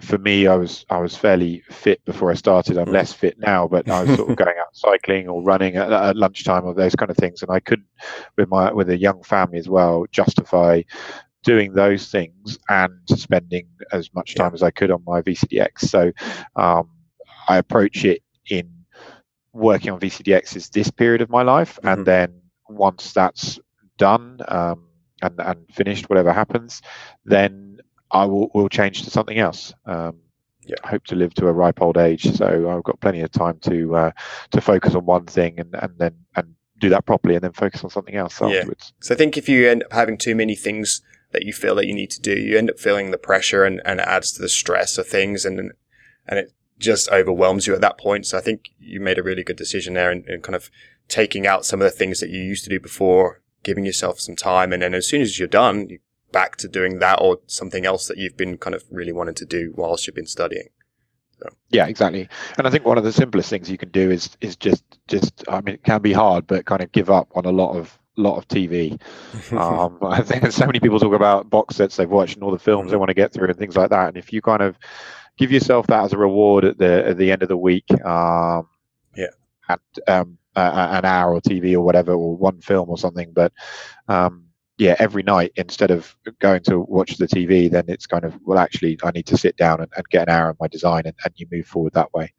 for 0.00 0.18
me, 0.18 0.46
I 0.46 0.54
was 0.54 0.84
I 0.90 0.98
was 0.98 1.16
fairly 1.16 1.62
fit 1.70 2.04
before 2.04 2.30
I 2.30 2.34
started. 2.34 2.78
I'm 2.78 2.92
less 2.92 3.12
fit 3.12 3.38
now, 3.38 3.66
but 3.66 3.88
I 3.88 4.04
was 4.04 4.16
sort 4.16 4.30
of 4.30 4.36
going 4.44 4.56
out 4.58 4.74
cycling 4.74 5.28
or 5.28 5.42
running 5.42 5.76
at, 5.76 5.92
at, 5.92 6.16
lunchtime 6.16 6.64
or 6.64 6.74
those 6.74 6.94
kind 6.94 7.10
of 7.10 7.16
things. 7.16 7.42
And 7.42 7.50
I 7.50 7.60
couldn't, 7.60 7.88
with 8.36 8.48
my 8.48 8.72
with 8.72 8.90
a 8.90 8.96
young 8.96 9.22
family 9.22 9.58
as 9.58 9.68
well, 9.68 10.06
justify 10.10 10.82
doing 11.42 11.72
those 11.72 12.10
things 12.10 12.58
and 12.68 12.92
spending 13.06 13.68
as 13.92 14.12
much 14.14 14.34
time 14.34 14.54
as 14.54 14.62
I 14.62 14.70
could 14.70 14.90
on 14.90 15.02
my 15.06 15.22
VCDX. 15.22 15.80
So 15.80 16.12
um, 16.56 16.90
I 17.48 17.58
approach 17.58 18.04
it 18.04 18.22
in 18.50 18.68
working 19.52 19.90
on 19.90 20.00
VCDX 20.00 20.56
is 20.56 20.68
this 20.70 20.90
period 20.90 21.22
of 21.22 21.30
my 21.30 21.42
life, 21.42 21.76
mm-hmm. 21.76 21.88
and 21.88 22.06
then 22.06 22.40
once 22.68 23.12
that's 23.12 23.58
done 23.96 24.40
um, 24.48 24.84
and 25.22 25.40
and 25.40 25.66
finished, 25.72 26.08
whatever 26.08 26.32
happens, 26.32 26.82
then 27.24 27.80
I 28.10 28.24
will 28.24 28.50
will 28.54 28.68
change 28.68 29.02
to 29.04 29.10
something 29.10 29.38
else. 29.38 29.72
Um, 29.86 30.18
yeah. 30.62 30.76
I 30.84 30.88
hope 30.88 31.04
to 31.04 31.14
live 31.14 31.32
to 31.34 31.46
a 31.46 31.52
ripe 31.52 31.80
old 31.80 31.96
age, 31.96 32.30
so 32.36 32.70
I've 32.70 32.84
got 32.84 33.00
plenty 33.00 33.22
of 33.22 33.30
time 33.30 33.58
to 33.60 33.96
uh, 33.96 34.10
to 34.50 34.60
focus 34.60 34.94
on 34.94 35.06
one 35.06 35.26
thing 35.26 35.58
and, 35.58 35.74
and 35.74 35.98
then 35.98 36.14
and 36.36 36.54
do 36.78 36.88
that 36.90 37.06
properly, 37.06 37.34
and 37.34 37.42
then 37.42 37.52
focus 37.52 37.82
on 37.84 37.90
something 37.90 38.14
else 38.14 38.40
afterwards. 38.40 38.92
Yeah. 38.94 39.06
So 39.06 39.14
I 39.14 39.18
think 39.18 39.36
if 39.36 39.48
you 39.48 39.68
end 39.68 39.82
up 39.84 39.92
having 39.92 40.18
too 40.18 40.34
many 40.34 40.54
things 40.54 41.02
that 41.32 41.44
you 41.44 41.52
feel 41.52 41.74
that 41.74 41.86
you 41.86 41.94
need 41.94 42.10
to 42.10 42.20
do, 42.20 42.38
you 42.38 42.56
end 42.56 42.70
up 42.70 42.78
feeling 42.78 43.10
the 43.10 43.18
pressure, 43.18 43.64
and, 43.64 43.80
and 43.84 44.00
it 44.00 44.06
adds 44.06 44.32
to 44.32 44.42
the 44.42 44.48
stress 44.48 44.98
of 44.98 45.06
things, 45.06 45.44
and 45.44 45.72
and 46.26 46.38
it 46.38 46.52
just 46.78 47.10
overwhelms 47.10 47.66
you 47.66 47.74
at 47.74 47.80
that 47.80 47.98
point. 47.98 48.26
So 48.26 48.38
I 48.38 48.40
think 48.40 48.70
you 48.78 49.00
made 49.00 49.18
a 49.18 49.22
really 49.22 49.42
good 49.42 49.56
decision 49.56 49.94
there, 49.94 50.10
and 50.10 50.42
kind 50.42 50.54
of 50.56 50.70
taking 51.08 51.46
out 51.46 51.64
some 51.64 51.80
of 51.80 51.90
the 51.90 51.96
things 51.96 52.20
that 52.20 52.30
you 52.30 52.42
used 52.42 52.64
to 52.64 52.70
do 52.70 52.78
before, 52.78 53.40
giving 53.62 53.84
yourself 53.84 54.20
some 54.20 54.36
time, 54.36 54.72
and 54.72 54.82
then 54.82 54.94
as 54.94 55.08
soon 55.08 55.22
as 55.22 55.38
you're 55.38 55.48
done, 55.48 55.88
you 55.88 55.98
back 56.32 56.56
to 56.56 56.68
doing 56.68 56.98
that 56.98 57.20
or 57.20 57.38
something 57.46 57.86
else 57.86 58.06
that 58.08 58.18
you've 58.18 58.36
been 58.36 58.58
kind 58.58 58.74
of 58.74 58.84
really 58.90 59.12
wanting 59.12 59.34
to 59.36 59.46
do 59.46 59.72
whilst 59.76 60.06
you've 60.06 60.16
been 60.16 60.26
studying. 60.26 60.68
So. 61.40 61.48
Yeah, 61.70 61.86
exactly. 61.86 62.28
And 62.56 62.66
I 62.66 62.70
think 62.70 62.84
one 62.84 62.98
of 62.98 63.04
the 63.04 63.12
simplest 63.12 63.48
things 63.48 63.70
you 63.70 63.78
can 63.78 63.90
do 63.90 64.10
is 64.10 64.36
is 64.40 64.56
just 64.56 64.84
just 65.06 65.44
I 65.48 65.60
mean 65.60 65.76
it 65.76 65.84
can 65.84 66.02
be 66.02 66.12
hard, 66.12 66.46
but 66.46 66.64
kind 66.66 66.82
of 66.82 66.90
give 66.92 67.10
up 67.10 67.28
on 67.34 67.44
a 67.44 67.52
lot 67.52 67.76
of 67.76 67.96
lot 68.16 68.36
of 68.36 68.48
TV. 68.48 69.00
um, 69.52 69.98
I 70.02 70.22
think 70.22 70.50
so 70.52 70.66
many 70.66 70.80
people 70.80 70.98
talk 70.98 71.14
about 71.14 71.48
box 71.48 71.76
sets 71.76 71.96
they've 71.96 72.10
watched 72.10 72.34
and 72.34 72.42
all 72.42 72.50
the 72.50 72.58
films 72.58 72.90
they 72.90 72.96
want 72.96 73.08
to 73.08 73.14
get 73.14 73.32
through 73.32 73.48
and 73.48 73.56
things 73.56 73.76
like 73.76 73.90
that. 73.90 74.08
And 74.08 74.16
if 74.16 74.32
you 74.32 74.42
kind 74.42 74.62
of 74.62 74.76
give 75.36 75.52
yourself 75.52 75.86
that 75.86 76.04
as 76.04 76.12
a 76.12 76.18
reward 76.18 76.64
at 76.64 76.78
the 76.78 77.06
at 77.06 77.16
the 77.16 77.30
end 77.30 77.42
of 77.42 77.48
the 77.48 77.56
week, 77.56 77.88
um, 78.04 78.68
yeah, 79.16 79.26
and 79.68 79.80
um, 80.08 80.38
uh, 80.56 80.88
an 80.90 81.04
hour 81.04 81.34
or 81.34 81.40
TV 81.40 81.74
or 81.74 81.80
whatever, 81.80 82.12
or 82.12 82.36
one 82.36 82.60
film 82.60 82.90
or 82.90 82.98
something, 82.98 83.32
but 83.32 83.52
um, 84.08 84.47
yeah, 84.78 84.94
every 84.98 85.24
night 85.24 85.52
instead 85.56 85.90
of 85.90 86.16
going 86.38 86.62
to 86.62 86.78
watch 86.80 87.16
the 87.16 87.26
TV, 87.26 87.70
then 87.70 87.84
it's 87.88 88.06
kind 88.06 88.24
of 88.24 88.38
well, 88.44 88.58
actually, 88.58 88.98
I 89.02 89.10
need 89.10 89.26
to 89.26 89.36
sit 89.36 89.56
down 89.56 89.80
and, 89.80 89.90
and 89.96 90.08
get 90.08 90.28
an 90.28 90.34
hour 90.34 90.48
on 90.48 90.56
my 90.60 90.68
design, 90.68 91.02
and, 91.04 91.14
and 91.24 91.34
you 91.36 91.46
move 91.50 91.66
forward 91.66 91.94
that 91.94 92.14
way. 92.14 92.32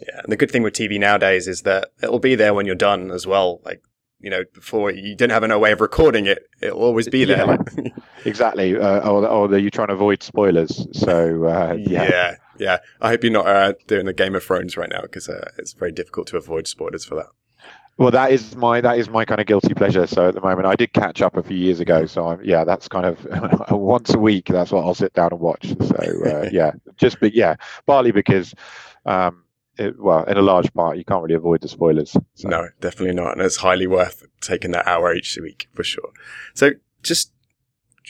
Yeah, 0.00 0.20
and 0.24 0.32
the 0.32 0.36
good 0.36 0.50
thing 0.50 0.62
with 0.62 0.74
TV 0.74 0.98
nowadays 0.98 1.46
is 1.46 1.62
that 1.62 1.90
it'll 2.02 2.18
be 2.18 2.34
there 2.34 2.54
when 2.54 2.66
you're 2.66 2.74
done 2.74 3.10
as 3.10 3.26
well. 3.26 3.60
Like 3.64 3.82
you 4.22 4.30
know, 4.30 4.44
before 4.54 4.90
you 4.90 5.14
didn't 5.14 5.32
have 5.32 5.46
no 5.46 5.58
way 5.58 5.72
of 5.72 5.80
recording 5.80 6.26
it, 6.26 6.48
it'll 6.62 6.80
always 6.80 7.08
be 7.08 7.24
there. 7.24 7.58
Yeah, 7.76 7.88
exactly. 8.24 8.76
Uh, 8.76 9.08
or, 9.08 9.26
or 9.26 9.58
you're 9.58 9.70
trying 9.70 9.88
to 9.88 9.94
avoid 9.94 10.22
spoilers. 10.22 10.86
So 10.92 11.44
uh, 11.44 11.74
yeah. 11.78 12.04
yeah, 12.04 12.34
yeah. 12.58 12.78
I 13.00 13.10
hope 13.10 13.24
you're 13.24 13.32
not 13.32 13.46
uh, 13.46 13.74
doing 13.86 14.06
the 14.06 14.12
Game 14.12 14.34
of 14.34 14.44
Thrones 14.44 14.76
right 14.76 14.88
now 14.88 15.02
because 15.02 15.28
uh, 15.28 15.50
it's 15.58 15.72
very 15.72 15.92
difficult 15.92 16.28
to 16.28 16.36
avoid 16.36 16.68
spoilers 16.68 17.04
for 17.04 17.16
that. 17.16 17.26
Well, 17.98 18.10
that 18.10 18.32
is 18.32 18.56
my 18.56 18.80
that 18.80 18.98
is 18.98 19.08
my 19.10 19.24
kind 19.24 19.40
of 19.40 19.46
guilty 19.46 19.74
pleasure. 19.74 20.06
So 20.06 20.28
at 20.28 20.34
the 20.34 20.40
moment, 20.40 20.66
I 20.66 20.74
did 20.74 20.92
catch 20.92 21.20
up 21.20 21.36
a 21.36 21.42
few 21.42 21.56
years 21.56 21.78
ago. 21.78 22.06
So 22.06 22.26
I'm, 22.28 22.42
yeah, 22.42 22.64
that's 22.64 22.88
kind 22.88 23.04
of 23.04 23.70
once 23.70 24.14
a 24.14 24.18
week. 24.18 24.46
That's 24.46 24.72
what 24.72 24.84
I'll 24.84 24.94
sit 24.94 25.12
down 25.12 25.30
and 25.32 25.40
watch. 25.40 25.68
So 25.68 25.96
uh, 26.26 26.48
yeah, 26.52 26.72
just 26.96 27.20
but 27.20 27.34
yeah, 27.34 27.56
partly 27.86 28.10
because, 28.10 28.54
um, 29.04 29.44
it, 29.76 30.00
well, 30.00 30.24
in 30.24 30.36
a 30.38 30.42
large 30.42 30.72
part, 30.72 30.96
you 30.96 31.04
can't 31.04 31.22
really 31.22 31.34
avoid 31.34 31.60
the 31.60 31.68
spoilers. 31.68 32.16
So. 32.34 32.48
No, 32.48 32.68
definitely 32.80 33.14
not, 33.14 33.32
and 33.32 33.42
it's 33.42 33.56
highly 33.56 33.86
worth 33.86 34.26
taking 34.40 34.70
that 34.72 34.86
hour 34.86 35.14
each 35.14 35.38
week 35.40 35.68
for 35.74 35.84
sure. 35.84 36.10
So 36.54 36.72
just 37.02 37.32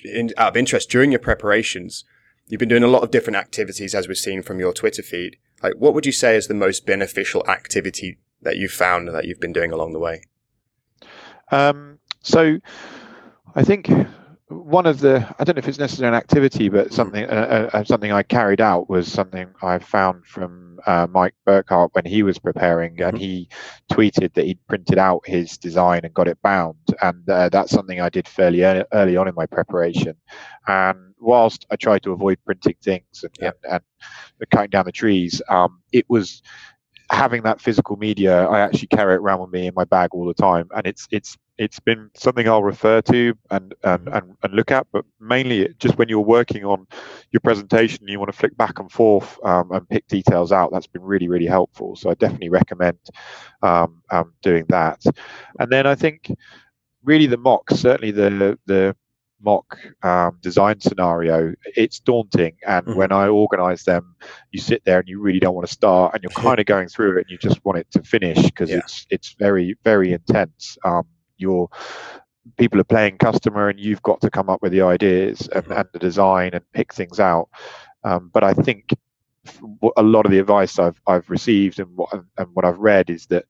in, 0.04 0.30
out 0.36 0.50
of 0.50 0.56
interest, 0.56 0.90
during 0.90 1.10
your 1.10 1.20
preparations, 1.20 2.04
you've 2.46 2.60
been 2.60 2.68
doing 2.68 2.84
a 2.84 2.88
lot 2.88 3.02
of 3.02 3.10
different 3.10 3.36
activities, 3.36 3.94
as 3.94 4.06
we've 4.06 4.16
seen 4.16 4.42
from 4.42 4.60
your 4.60 4.72
Twitter 4.72 5.02
feed. 5.02 5.38
Like, 5.62 5.74
what 5.74 5.94
would 5.94 6.06
you 6.06 6.12
say 6.12 6.36
is 6.36 6.46
the 6.46 6.54
most 6.54 6.86
beneficial 6.86 7.44
activity 7.48 8.18
that 8.42 8.56
you've 8.56 8.72
found 8.72 9.08
that 9.08 9.24
you've 9.26 9.40
been 9.40 9.52
doing 9.52 9.72
along 9.72 9.92
the 9.92 9.98
way? 9.98 10.22
Um, 11.50 11.98
so 12.20 12.58
I 13.54 13.62
think 13.62 13.90
one 14.48 14.86
of 14.86 15.00
the 15.00 15.26
I 15.38 15.44
don't 15.44 15.56
know 15.56 15.60
if 15.60 15.68
it's 15.68 15.78
necessarily 15.78 16.08
an 16.08 16.18
activity, 16.18 16.68
but 16.68 16.88
mm. 16.88 16.92
something 16.92 17.24
uh, 17.24 17.70
uh, 17.72 17.84
something 17.84 18.12
I 18.12 18.22
carried 18.22 18.60
out 18.60 18.88
was 18.88 19.10
something 19.10 19.48
I 19.62 19.78
found 19.78 20.26
from 20.26 20.78
uh, 20.86 21.06
Mike 21.10 21.34
Burkhart 21.46 21.90
when 21.92 22.04
he 22.04 22.22
was 22.22 22.38
preparing, 22.38 23.00
and 23.00 23.14
mm-hmm. 23.14 23.22
he 23.22 23.48
tweeted 23.90 24.34
that 24.34 24.44
he'd 24.44 24.66
printed 24.68 24.98
out 24.98 25.26
his 25.26 25.58
design 25.58 26.00
and 26.04 26.14
got 26.14 26.28
it 26.28 26.40
bound, 26.42 26.76
and 27.00 27.28
uh, 27.28 27.48
that's 27.48 27.72
something 27.72 28.00
I 28.00 28.08
did 28.08 28.28
fairly 28.28 28.62
early, 28.62 28.84
early 28.92 29.16
on 29.16 29.28
in 29.28 29.34
my 29.34 29.46
preparation. 29.46 30.16
And 30.66 31.14
whilst 31.20 31.66
I 31.70 31.76
tried 31.76 32.02
to 32.02 32.12
avoid 32.12 32.38
printing 32.44 32.76
things 32.82 33.24
and, 33.24 33.32
and, 33.40 33.54
and 33.70 34.50
cutting 34.50 34.70
down 34.70 34.86
the 34.86 34.92
trees, 34.92 35.40
um, 35.48 35.80
it 35.92 36.04
was 36.08 36.42
having 37.12 37.42
that 37.42 37.60
physical 37.60 37.96
media, 37.96 38.46
I 38.48 38.60
actually 38.60 38.88
carry 38.88 39.14
it 39.14 39.18
around 39.18 39.40
with 39.40 39.50
me 39.50 39.66
in 39.66 39.74
my 39.74 39.84
bag 39.84 40.10
all 40.12 40.26
the 40.26 40.34
time, 40.34 40.68
and 40.74 40.86
it's 40.86 41.06
it's 41.10 41.36
it's 41.58 41.78
been 41.78 42.10
something 42.14 42.48
I'll 42.48 42.62
refer 42.62 43.02
to 43.02 43.34
and 43.50 43.74
and 43.84 44.08
and, 44.08 44.36
and 44.42 44.54
look 44.54 44.70
at. 44.70 44.86
But 44.92 45.04
mainly, 45.20 45.72
just 45.78 45.98
when 45.98 46.08
you're 46.08 46.20
working 46.20 46.64
on 46.64 46.86
your 47.30 47.40
presentation, 47.40 48.08
you 48.08 48.18
want 48.18 48.32
to 48.32 48.36
flick 48.38 48.56
back 48.56 48.78
and 48.78 48.90
forth 48.90 49.38
um, 49.44 49.70
and 49.72 49.88
pick 49.88 50.06
details 50.08 50.52
out. 50.52 50.72
That's 50.72 50.86
been 50.86 51.02
really 51.02 51.28
really 51.28 51.46
helpful. 51.46 51.96
So 51.96 52.10
I 52.10 52.14
definitely 52.14 52.48
recommend 52.48 52.98
um, 53.62 54.02
um, 54.10 54.32
doing 54.42 54.64
that. 54.70 55.04
And 55.58 55.70
then 55.70 55.86
I 55.86 55.94
think 55.94 56.34
really 57.04 57.26
the 57.26 57.36
mocks, 57.36 57.74
certainly 57.76 58.10
the 58.10 58.58
the 58.66 58.96
mock 59.44 59.78
um, 60.02 60.38
design 60.40 60.80
scenario, 60.80 61.54
it's 61.64 62.00
daunting. 62.00 62.56
And 62.66 62.86
mm-hmm. 62.86 62.98
when 62.98 63.12
I 63.12 63.28
organize 63.28 63.84
them, 63.84 64.16
you 64.50 64.60
sit 64.60 64.84
there 64.84 65.00
and 65.00 65.08
you 65.08 65.20
really 65.20 65.40
don't 65.40 65.54
want 65.54 65.66
to 65.66 65.72
start, 65.72 66.14
and 66.14 66.22
you're 66.22 66.30
kind 66.42 66.58
of 66.58 66.66
going 66.66 66.88
through 66.88 67.18
it 67.18 67.22
and 67.22 67.30
you 67.30 67.38
just 67.38 67.64
want 67.64 67.78
it 67.78 67.86
to 67.92 68.02
finish 68.02 68.40
because 68.42 68.70
yeah. 68.70 68.78
it's 68.78 69.06
it's 69.10 69.34
very 69.38 69.76
very 69.84 70.12
intense. 70.12 70.78
Um, 70.84 71.06
you're 71.36 71.68
people 72.56 72.80
are 72.80 72.84
playing 72.84 73.18
customer, 73.18 73.68
and 73.68 73.78
you've 73.78 74.02
got 74.02 74.20
to 74.20 74.30
come 74.30 74.48
up 74.48 74.62
with 74.62 74.72
the 74.72 74.82
ideas 74.82 75.48
and, 75.54 75.64
mm-hmm. 75.64 75.72
and 75.72 75.88
the 75.92 75.98
design 75.98 76.50
and 76.54 76.64
pick 76.72 76.92
things 76.92 77.20
out. 77.20 77.48
Um, 78.04 78.30
but 78.32 78.42
I 78.42 78.52
think 78.54 78.94
a 79.96 80.02
lot 80.02 80.24
of 80.24 80.32
the 80.32 80.38
advice 80.38 80.78
I've 80.78 81.00
I've 81.06 81.28
received 81.28 81.80
and 81.80 81.96
what 81.96 82.12
and 82.12 82.48
what 82.52 82.64
I've 82.64 82.78
read 82.78 83.10
is 83.10 83.26
that 83.26 83.44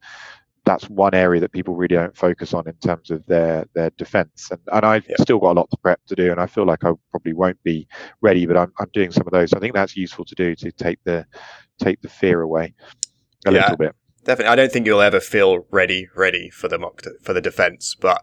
that's 0.64 0.88
one 0.88 1.14
area 1.14 1.40
that 1.40 1.52
people 1.52 1.74
really 1.74 1.96
don't 1.96 2.16
focus 2.16 2.54
on 2.54 2.68
in 2.68 2.74
terms 2.74 3.10
of 3.10 3.24
their 3.26 3.66
their 3.74 3.90
defense. 3.90 4.48
And, 4.50 4.60
and 4.72 4.84
i've 4.84 5.06
yeah. 5.08 5.16
still 5.20 5.38
got 5.38 5.52
a 5.52 5.58
lot 5.58 5.70
to 5.70 5.76
prep 5.78 6.00
to 6.06 6.14
do 6.14 6.30
and 6.30 6.40
i 6.40 6.46
feel 6.46 6.66
like 6.66 6.84
i 6.84 6.92
probably 7.10 7.32
won't 7.32 7.62
be 7.62 7.86
ready 8.20 8.46
but 8.46 8.56
i'm, 8.56 8.72
I'm 8.78 8.88
doing 8.92 9.12
some 9.12 9.26
of 9.26 9.32
those. 9.32 9.50
So 9.50 9.56
i 9.56 9.60
think 9.60 9.74
that's 9.74 9.96
useful 9.96 10.24
to 10.24 10.34
do 10.34 10.54
to 10.56 10.72
take 10.72 10.98
the 11.04 11.26
take 11.78 12.00
the 12.02 12.08
fear 12.08 12.42
away 12.42 12.74
a 13.46 13.52
yeah, 13.52 13.62
little 13.62 13.76
bit. 13.76 13.96
Definitely. 14.24 14.52
I 14.52 14.56
don't 14.56 14.70
think 14.70 14.86
you'll 14.86 15.00
ever 15.00 15.20
feel 15.20 15.66
ready 15.70 16.08
ready 16.14 16.50
for 16.50 16.68
the 16.68 16.78
mock 16.78 17.02
for 17.22 17.32
the 17.32 17.40
defense 17.40 17.96
but 18.00 18.22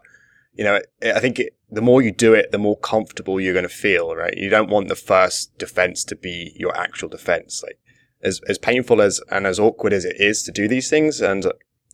you 0.52 0.64
know 0.64 0.80
i 1.02 1.20
think 1.20 1.38
it, 1.38 1.54
the 1.70 1.82
more 1.82 2.02
you 2.02 2.10
do 2.10 2.34
it 2.34 2.50
the 2.50 2.58
more 2.58 2.78
comfortable 2.78 3.40
you're 3.40 3.52
going 3.52 3.62
to 3.62 3.68
feel 3.68 4.14
right? 4.16 4.36
You 4.36 4.50
don't 4.50 4.70
want 4.70 4.88
the 4.88 4.96
first 4.96 5.56
defense 5.58 6.04
to 6.04 6.16
be 6.16 6.52
your 6.56 6.76
actual 6.76 7.08
defense. 7.08 7.62
Like 7.62 7.78
as, 8.22 8.40
as 8.48 8.58
painful 8.58 9.00
as 9.00 9.20
and 9.30 9.46
as 9.46 9.58
awkward 9.58 9.92
as 9.92 10.04
it 10.04 10.16
is 10.18 10.42
to 10.44 10.52
do 10.52 10.68
these 10.68 10.90
things 10.90 11.20
and 11.20 11.44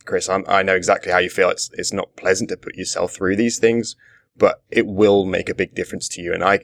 Chris, 0.07 0.29
I'm, 0.29 0.45
i 0.49 0.63
know 0.63 0.75
exactly 0.75 1.13
how 1.13 1.19
you 1.19 1.31
feel. 1.31 1.51
It's 1.51 1.71
it's 1.75 1.93
not 1.93 2.17
pleasant 2.17 2.49
to 2.51 2.57
put 2.57 2.77
yourself 2.77 3.13
through 3.13 3.37
these 3.37 3.59
things, 3.59 3.97
but 4.37 4.63
it 4.71 4.87
will 4.87 5.25
make 5.25 5.49
a 5.49 5.55
big 5.55 5.75
difference 5.75 6.09
to 6.11 6.23
you. 6.23 6.33
And 6.33 6.43
I, 6.43 6.61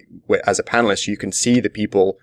as 0.47 0.59
a 0.59 0.65
panelist, 0.65 1.07
you 1.07 1.17
can 1.17 1.33
see 1.33 1.61
the 1.61 1.71
people 1.71 2.19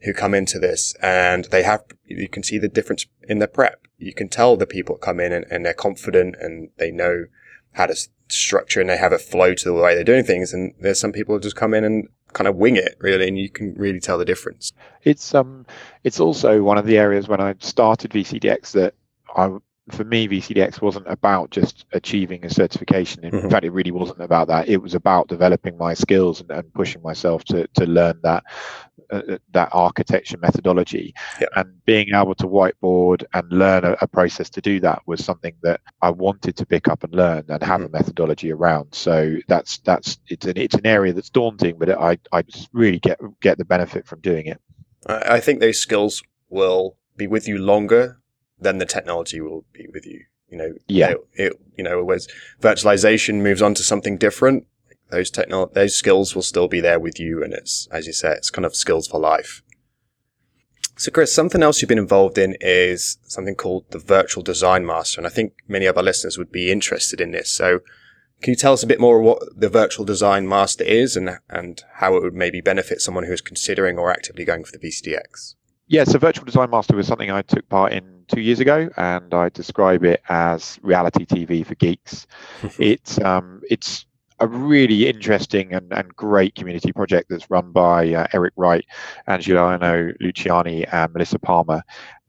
who 0.00 0.12
come 0.12 0.34
into 0.34 0.58
this, 0.58 0.94
and 1.02 1.46
they 1.46 1.62
have 1.62 1.84
you 2.04 2.28
can 2.28 2.42
see 2.42 2.58
the 2.58 2.68
difference 2.68 3.06
in 3.28 3.38
their 3.38 3.48
prep. 3.48 3.86
You 3.98 4.14
can 4.14 4.28
tell 4.28 4.56
the 4.56 4.66
people 4.66 4.96
come 4.96 5.20
in 5.20 5.32
and, 5.32 5.44
and 5.50 5.64
they're 5.64 5.74
confident 5.74 6.36
and 6.40 6.70
they 6.78 6.90
know 6.90 7.26
how 7.72 7.86
to 7.86 7.96
structure 8.28 8.80
and 8.80 8.90
they 8.90 8.96
have 8.96 9.12
a 9.12 9.18
flow 9.18 9.54
to 9.54 9.64
the 9.64 9.74
way 9.74 9.94
they're 9.94 10.04
doing 10.04 10.24
things. 10.24 10.52
And 10.52 10.74
there's 10.80 11.00
some 11.00 11.12
people 11.12 11.34
who 11.34 11.40
just 11.40 11.56
come 11.56 11.74
in 11.74 11.84
and 11.84 12.08
kind 12.32 12.48
of 12.48 12.56
wing 12.56 12.76
it 12.76 12.96
really, 13.00 13.28
and 13.28 13.38
you 13.38 13.48
can 13.48 13.74
really 13.74 14.00
tell 14.00 14.18
the 14.18 14.24
difference. 14.24 14.72
It's 15.02 15.34
um, 15.34 15.66
it's 16.04 16.20
also 16.20 16.62
one 16.62 16.78
of 16.78 16.86
the 16.86 16.98
areas 16.98 17.28
when 17.28 17.40
I 17.40 17.54
started 17.58 18.10
VCDX 18.10 18.72
that 18.72 18.94
I 19.34 19.56
for 19.90 20.04
me, 20.04 20.26
VCDX 20.26 20.80
wasn't 20.80 21.06
about 21.08 21.50
just 21.50 21.86
achieving 21.92 22.44
a 22.44 22.50
certification. 22.50 23.24
In 23.24 23.30
mm-hmm. 23.30 23.48
fact, 23.48 23.64
it 23.64 23.70
really 23.70 23.92
wasn't 23.92 24.20
about 24.20 24.48
that. 24.48 24.68
It 24.68 24.82
was 24.82 24.94
about 24.94 25.28
developing 25.28 25.78
my 25.78 25.94
skills 25.94 26.40
and, 26.40 26.50
and 26.50 26.72
pushing 26.74 27.02
myself 27.02 27.44
to 27.44 27.68
to 27.74 27.86
learn 27.86 28.18
that 28.22 28.42
uh, 29.12 29.22
uh 29.28 29.38
that 29.52 29.68
architecture 29.72 30.38
methodology. 30.38 31.14
Yeah. 31.40 31.46
And 31.54 31.84
being 31.84 32.08
able 32.14 32.34
to 32.36 32.48
whiteboard 32.48 33.24
and 33.32 33.50
learn 33.52 33.84
a, 33.84 33.96
a, 34.00 34.08
process 34.08 34.50
to 34.50 34.60
do 34.60 34.80
that 34.80 35.02
was 35.06 35.24
something 35.24 35.54
that 35.62 35.80
I 36.02 36.10
wanted 36.10 36.56
to 36.56 36.66
pick 36.66 36.88
up 36.88 37.04
and 37.04 37.14
learn 37.14 37.44
and 37.48 37.62
have 37.62 37.80
mm-hmm. 37.80 37.94
a 37.94 37.98
methodology 37.98 38.50
around. 38.50 38.92
So 38.92 39.36
that's 39.46 39.78
that's 39.78 40.18
it's 40.28 40.46
an 40.46 40.56
it's 40.56 40.74
an 40.74 40.86
area 40.86 41.12
that's 41.12 41.30
daunting, 41.30 41.78
but 41.78 41.90
it, 41.90 41.98
I 41.98 42.18
I 42.32 42.42
just 42.42 42.68
really 42.72 42.98
get 42.98 43.20
get 43.40 43.56
the 43.58 43.64
benefit 43.64 44.06
from 44.06 44.20
doing 44.20 44.46
it. 44.46 44.60
I 45.06 45.38
think 45.38 45.60
those 45.60 45.78
skills 45.78 46.24
will 46.48 46.96
be 47.16 47.28
with 47.28 47.46
you 47.46 47.58
longer 47.58 48.18
then 48.58 48.78
the 48.78 48.86
technology 48.86 49.40
will 49.40 49.64
be 49.72 49.86
with 49.92 50.06
you. 50.06 50.24
You 50.48 50.58
know, 50.58 50.74
yeah. 50.86 51.10
It, 51.10 51.18
it 51.34 51.52
you 51.76 51.84
know, 51.84 52.10
as 52.10 52.28
virtualization 52.60 53.42
moves 53.42 53.62
on 53.62 53.74
to 53.74 53.82
something 53.82 54.16
different, 54.16 54.66
those 55.10 55.30
techno 55.30 55.66
those 55.66 55.94
skills 55.94 56.34
will 56.34 56.42
still 56.42 56.68
be 56.68 56.80
there 56.80 56.98
with 56.98 57.20
you, 57.20 57.42
and 57.42 57.52
it's 57.52 57.88
as 57.92 58.06
you 58.06 58.12
say, 58.12 58.32
it's 58.32 58.50
kind 58.50 58.64
of 58.64 58.74
skills 58.74 59.06
for 59.06 59.20
life. 59.20 59.62
So, 60.98 61.10
Chris, 61.10 61.34
something 61.34 61.62
else 61.62 61.82
you've 61.82 61.90
been 61.90 61.98
involved 61.98 62.38
in 62.38 62.56
is 62.60 63.18
something 63.24 63.54
called 63.54 63.90
the 63.90 63.98
Virtual 63.98 64.42
Design 64.42 64.86
Master, 64.86 65.20
and 65.20 65.26
I 65.26 65.30
think 65.30 65.52
many 65.68 65.84
of 65.86 65.96
our 65.96 66.02
listeners 66.02 66.38
would 66.38 66.50
be 66.50 66.72
interested 66.72 67.20
in 67.20 67.32
this. 67.32 67.50
So, 67.50 67.80
can 68.40 68.52
you 68.52 68.56
tell 68.56 68.72
us 68.72 68.82
a 68.82 68.86
bit 68.86 69.00
more 69.00 69.20
what 69.20 69.42
the 69.54 69.68
Virtual 69.68 70.04
Design 70.06 70.48
Master 70.48 70.84
is 70.84 71.16
and 71.16 71.38
and 71.50 71.82
how 71.96 72.16
it 72.16 72.22
would 72.22 72.34
maybe 72.34 72.60
benefit 72.60 73.00
someone 73.00 73.24
who 73.24 73.32
is 73.32 73.40
considering 73.40 73.98
or 73.98 74.10
actively 74.10 74.44
going 74.44 74.64
for 74.64 74.72
the 74.72 74.78
VCDX? 74.78 75.54
Yeah, 75.88 76.04
so 76.04 76.18
Virtual 76.18 76.44
Design 76.44 76.70
Master 76.70 76.96
was 76.96 77.06
something 77.06 77.30
I 77.30 77.42
took 77.42 77.68
part 77.68 77.92
in 77.92 78.24
two 78.28 78.40
years 78.40 78.58
ago, 78.58 78.90
and 78.96 79.32
I 79.32 79.50
describe 79.50 80.04
it 80.04 80.20
as 80.28 80.78
reality 80.82 81.24
TV 81.24 81.64
for 81.64 81.76
geeks. 81.76 82.26
it's 82.78 83.20
um, 83.20 83.62
it's 83.70 84.06
a 84.40 84.46
really 84.46 85.08
interesting 85.08 85.72
and, 85.72 85.92
and 85.92 86.14
great 86.14 86.54
community 86.54 86.92
project 86.92 87.28
that's 87.30 87.50
run 87.50 87.72
by 87.72 88.12
uh, 88.12 88.26
Eric 88.32 88.52
Wright, 88.56 88.84
Angelino 89.28 90.12
Luciani, 90.20 90.92
and 90.92 91.12
Melissa 91.12 91.38
Palmer. 91.38 91.82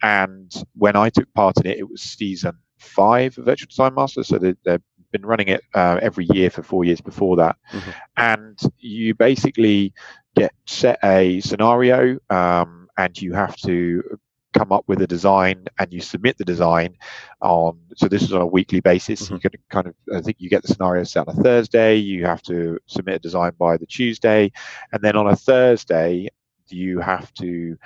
And 0.03 0.53
when 0.75 0.95
I 0.95 1.09
took 1.09 1.31
part 1.33 1.57
in 1.57 1.65
it, 1.65 1.79
it 1.79 1.89
was 1.89 2.01
season 2.01 2.53
five 2.77 3.37
of 3.37 3.45
Virtual 3.45 3.67
Design 3.67 3.95
Master, 3.95 4.23
so 4.23 4.37
they, 4.37 4.53
they've 4.63 4.81
been 5.11 5.25
running 5.25 5.47
it 5.47 5.61
uh, 5.73 5.99
every 6.01 6.27
year 6.31 6.49
for 6.49 6.63
four 6.63 6.85
years 6.85 7.01
before 7.01 7.35
that. 7.37 7.55
Mm-hmm. 7.73 7.91
And 8.17 8.59
you 8.77 9.15
basically 9.15 9.93
get 10.35 10.53
set 10.65 10.99
a 11.03 11.39
scenario. 11.41 12.19
Um, 12.29 12.76
and 12.97 13.19
you 13.21 13.33
have 13.33 13.55
to 13.57 14.19
come 14.53 14.71
up 14.71 14.83
with 14.87 15.01
a 15.01 15.07
design 15.07 15.65
and 15.77 15.91
you 15.93 15.99
submit 15.99 16.37
the 16.37 16.45
design 16.45 16.97
on 17.41 17.79
so 17.95 18.07
this 18.07 18.23
is 18.23 18.33
on 18.33 18.41
a 18.41 18.45
weekly 18.45 18.79
basis 18.79 19.23
mm-hmm. 19.23 19.35
you 19.35 19.39
can 19.39 19.51
kind 19.69 19.87
of 19.87 19.95
i 20.15 20.21
think 20.21 20.37
you 20.39 20.49
get 20.49 20.61
the 20.63 20.67
scenario 20.67 21.03
set 21.03 21.27
on 21.27 21.37
a 21.37 21.43
thursday 21.43 21.95
you 21.95 22.25
have 22.25 22.41
to 22.41 22.79
submit 22.85 23.15
a 23.15 23.19
design 23.19 23.51
by 23.59 23.77
the 23.77 23.85
tuesday 23.85 24.51
and 24.93 25.01
then 25.03 25.15
on 25.15 25.27
a 25.27 25.35
thursday 25.35 26.27
you 26.69 26.99
have 26.99 27.31
to 27.33 27.77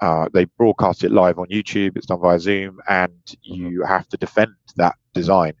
uh, 0.00 0.28
they 0.32 0.44
broadcast 0.44 1.04
it 1.04 1.12
live 1.12 1.38
on 1.38 1.46
YouTube. 1.46 1.96
It's 1.96 2.06
done 2.06 2.20
via 2.20 2.40
Zoom, 2.40 2.80
and 2.88 3.12
mm-hmm. 3.24 3.54
you 3.54 3.84
have 3.84 4.08
to 4.08 4.16
defend 4.16 4.52
that 4.74 4.96
design. 5.14 5.52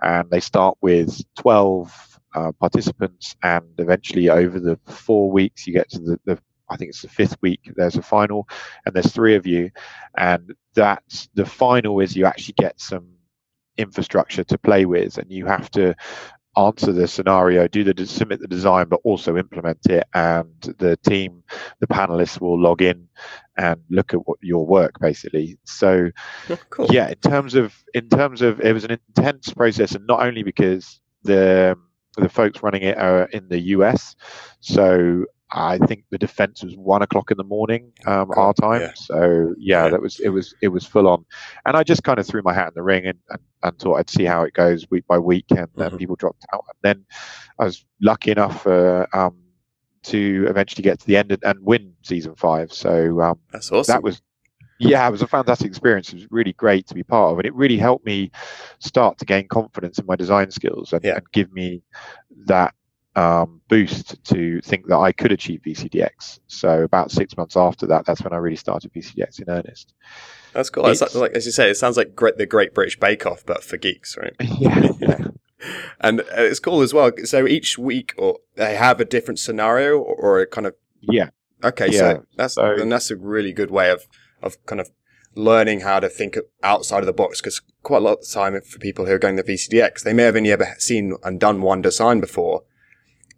And 0.00 0.30
they 0.30 0.38
start 0.38 0.78
with 0.80 1.20
12 1.36 2.20
uh, 2.32 2.52
participants, 2.60 3.34
and 3.42 3.64
eventually, 3.78 4.30
over 4.30 4.60
the 4.60 4.78
four 4.86 5.32
weeks, 5.32 5.66
you 5.66 5.72
get 5.72 5.90
to 5.90 5.98
the, 5.98 6.20
the 6.26 6.38
I 6.70 6.76
think 6.76 6.90
it's 6.90 7.02
the 7.02 7.08
fifth 7.08 7.36
week. 7.40 7.72
There's 7.76 7.96
a 7.96 8.02
final, 8.02 8.48
and 8.84 8.94
there's 8.94 9.12
three 9.12 9.34
of 9.34 9.46
you, 9.46 9.70
and 10.16 10.54
that's 10.74 11.28
the 11.34 11.46
final 11.46 12.00
is 12.00 12.16
you 12.16 12.26
actually 12.26 12.54
get 12.58 12.80
some 12.80 13.08
infrastructure 13.76 14.44
to 14.44 14.58
play 14.58 14.84
with, 14.84 15.18
and 15.18 15.30
you 15.30 15.46
have 15.46 15.70
to 15.72 15.94
answer 16.58 16.92
the 16.92 17.06
scenario, 17.06 17.68
do 17.68 17.84
the 17.84 18.06
submit 18.06 18.40
the 18.40 18.48
design, 18.48 18.88
but 18.88 19.00
also 19.04 19.36
implement 19.36 19.86
it. 19.86 20.04
And 20.14 20.60
the 20.78 20.96
team, 20.98 21.44
the 21.80 21.86
panelists 21.86 22.40
will 22.40 22.60
log 22.60 22.82
in 22.82 23.08
and 23.56 23.80
look 23.88 24.12
at 24.12 24.26
what 24.26 24.38
your 24.42 24.66
work 24.66 24.98
basically. 25.00 25.58
So, 25.64 26.10
oh, 26.50 26.58
cool. 26.70 26.86
yeah, 26.90 27.08
in 27.08 27.16
terms 27.16 27.54
of 27.54 27.74
in 27.94 28.08
terms 28.08 28.42
of 28.42 28.60
it 28.60 28.72
was 28.72 28.84
an 28.84 28.98
intense 29.16 29.52
process, 29.52 29.94
and 29.94 30.06
not 30.06 30.26
only 30.26 30.42
because 30.42 31.00
the 31.22 31.76
the 32.16 32.28
folks 32.28 32.62
running 32.62 32.82
it 32.82 32.98
are 32.98 33.24
in 33.26 33.48
the 33.48 33.60
US, 33.76 34.16
so 34.60 35.24
I 35.50 35.78
think 35.78 36.04
the 36.10 36.18
defense 36.18 36.62
was 36.62 36.76
one 36.76 37.02
o'clock 37.02 37.30
in 37.30 37.36
the 37.36 37.44
morning, 37.44 37.92
um, 38.06 38.30
our 38.36 38.52
time. 38.52 38.82
Yeah. 38.82 38.92
So 38.94 39.54
yeah, 39.58 39.84
yeah, 39.84 39.88
that 39.90 40.02
was 40.02 40.20
it 40.20 40.28
was 40.28 40.54
it 40.60 40.68
was 40.68 40.84
full 40.84 41.08
on, 41.08 41.24
and 41.64 41.76
I 41.76 41.82
just 41.82 42.04
kind 42.04 42.18
of 42.18 42.26
threw 42.26 42.42
my 42.42 42.52
hat 42.52 42.68
in 42.68 42.74
the 42.74 42.82
ring 42.82 43.06
and, 43.06 43.18
and, 43.30 43.40
and 43.62 43.78
thought 43.78 43.96
I'd 43.96 44.10
see 44.10 44.24
how 44.24 44.42
it 44.42 44.52
goes 44.52 44.86
week 44.90 45.06
by 45.06 45.18
week, 45.18 45.46
and 45.50 45.68
mm-hmm. 45.68 45.96
people 45.96 46.16
dropped 46.16 46.44
out, 46.52 46.64
and 46.68 46.78
then 46.82 47.06
I 47.58 47.64
was 47.64 47.84
lucky 48.00 48.30
enough 48.30 48.66
uh, 48.66 49.06
um, 49.12 49.36
to 50.04 50.46
eventually 50.48 50.82
get 50.82 51.00
to 51.00 51.06
the 51.06 51.16
end 51.16 51.32
and, 51.32 51.42
and 51.44 51.60
win 51.60 51.94
season 52.02 52.34
five. 52.34 52.72
So 52.72 53.20
um, 53.20 53.38
that's 53.50 53.72
awesome. 53.72 53.92
That 53.92 54.02
was 54.02 54.20
yeah, 54.78 55.08
it 55.08 55.10
was 55.10 55.22
a 55.22 55.26
fantastic 55.26 55.66
experience. 55.66 56.12
It 56.12 56.16
was 56.16 56.30
really 56.30 56.52
great 56.52 56.86
to 56.88 56.94
be 56.94 57.02
part 57.02 57.32
of, 57.32 57.38
and 57.38 57.46
it 57.46 57.54
really 57.54 57.78
helped 57.78 58.06
me 58.06 58.30
start 58.78 59.18
to 59.18 59.24
gain 59.24 59.48
confidence 59.48 59.98
in 59.98 60.06
my 60.06 60.14
design 60.14 60.50
skills 60.50 60.92
and, 60.92 61.02
yeah. 61.02 61.16
and 61.16 61.24
give 61.32 61.52
me 61.52 61.82
that 62.46 62.74
um, 63.18 63.60
boost 63.68 64.22
to 64.24 64.60
think 64.60 64.86
that 64.86 64.96
I 64.96 65.10
could 65.12 65.32
achieve 65.32 65.62
VCDX. 65.66 66.38
So 66.46 66.82
about 66.82 67.10
six 67.10 67.36
months 67.36 67.56
after 67.56 67.86
that, 67.88 68.06
that's 68.06 68.22
when 68.22 68.32
I 68.32 68.36
really 68.36 68.56
started 68.56 68.92
VCDX 68.92 69.40
in 69.40 69.50
earnest. 69.50 69.92
That's 70.52 70.70
cool. 70.70 70.86
It's, 70.86 71.14
like, 71.14 71.32
as 71.32 71.44
you 71.44 71.52
say, 71.52 71.68
it 71.68 71.76
sounds 71.76 71.96
like 71.96 72.14
great, 72.14 72.38
the 72.38 72.46
Great 72.46 72.74
British 72.74 72.98
Bake 72.98 73.26
Off, 73.26 73.44
but 73.44 73.64
for 73.64 73.76
geeks, 73.76 74.16
right? 74.16 74.34
yeah. 74.40 74.92
yeah. 75.00 75.26
and 76.00 76.20
uh, 76.20 76.24
it's 76.36 76.60
cool 76.60 76.80
as 76.80 76.94
well. 76.94 77.10
So 77.24 77.46
each 77.46 77.76
week, 77.76 78.14
or 78.16 78.38
they 78.54 78.76
have 78.76 79.00
a 79.00 79.04
different 79.04 79.40
scenario, 79.40 79.98
or, 79.98 80.14
or 80.14 80.40
a 80.40 80.46
kind 80.46 80.66
of 80.66 80.74
yeah. 81.00 81.30
Okay, 81.64 81.88
yeah. 81.90 81.98
so 81.98 82.26
that's 82.36 82.54
so, 82.54 82.74
and 82.74 82.90
that's 82.90 83.10
a 83.10 83.16
really 83.16 83.52
good 83.52 83.70
way 83.70 83.90
of 83.90 84.06
of 84.42 84.64
kind 84.66 84.80
of 84.80 84.90
learning 85.34 85.80
how 85.80 85.98
to 85.98 86.08
think 86.08 86.36
outside 86.62 87.00
of 87.00 87.06
the 87.06 87.12
box 87.12 87.40
because 87.40 87.60
quite 87.82 87.98
a 87.98 88.00
lot 88.00 88.12
of 88.14 88.20
the 88.20 88.32
time 88.32 88.60
for 88.60 88.78
people 88.78 89.06
who 89.06 89.12
are 89.12 89.18
going 89.18 89.36
to 89.36 89.42
VCDX, 89.42 90.02
they 90.02 90.12
may 90.12 90.22
have 90.22 90.36
only 90.36 90.52
ever 90.52 90.74
seen 90.78 91.16
and 91.24 91.40
done 91.40 91.60
one 91.60 91.82
design 91.82 92.20
before. 92.20 92.62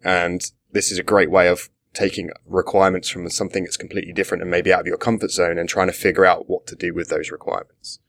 And 0.03 0.41
this 0.71 0.91
is 0.91 0.99
a 0.99 1.03
great 1.03 1.29
way 1.29 1.47
of 1.47 1.69
taking 1.93 2.29
requirements 2.45 3.09
from 3.09 3.29
something 3.29 3.63
that's 3.63 3.77
completely 3.77 4.13
different 4.13 4.41
and 4.41 4.49
maybe 4.49 4.71
out 4.71 4.81
of 4.81 4.87
your 4.87 4.97
comfort 4.97 5.31
zone 5.31 5.57
and 5.57 5.67
trying 5.67 5.87
to 5.87 5.93
figure 5.93 6.25
out 6.25 6.49
what 6.49 6.65
to 6.67 6.75
do 6.75 6.93
with 6.93 7.09
those 7.09 7.31
requirements. 7.31 7.99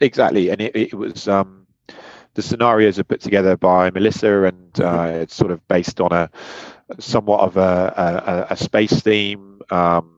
Exactly. 0.00 0.48
And 0.48 0.60
it, 0.60 0.74
it 0.74 0.94
was, 0.94 1.28
um, 1.28 1.66
the 2.34 2.42
scenarios 2.42 2.98
are 2.98 3.04
put 3.04 3.20
together 3.20 3.56
by 3.56 3.90
Melissa 3.90 4.44
and 4.44 4.80
uh, 4.80 5.10
it's 5.12 5.34
sort 5.34 5.50
of 5.50 5.66
based 5.68 6.00
on 6.00 6.12
a 6.12 6.30
somewhat 6.98 7.40
of 7.40 7.56
a, 7.56 8.46
a, 8.50 8.52
a 8.54 8.56
space 8.56 9.00
theme. 9.00 9.60
Um, 9.70 10.10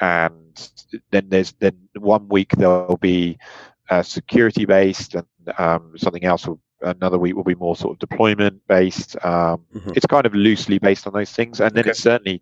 and 0.00 0.70
then 1.10 1.28
there's 1.28 1.52
then 1.60 1.88
one 1.94 2.28
week 2.28 2.50
there'll 2.56 2.96
be 2.96 3.38
uh, 3.90 4.02
security 4.02 4.64
based 4.64 5.14
and 5.14 5.26
um, 5.58 5.92
something 5.96 6.24
else 6.24 6.46
will 6.46 6.60
another 6.82 7.18
week 7.18 7.34
will 7.34 7.44
be 7.44 7.54
more 7.54 7.76
sort 7.76 7.94
of 7.94 7.98
deployment 7.98 8.60
based 8.68 9.16
um, 9.24 9.64
mm-hmm. 9.74 9.92
it's 9.94 10.06
kind 10.06 10.26
of 10.26 10.34
loosely 10.34 10.78
based 10.78 11.06
on 11.06 11.12
those 11.12 11.32
things 11.32 11.60
and 11.60 11.74
then 11.74 11.82
okay. 11.82 11.90
it 11.90 11.96
certainly 11.96 12.40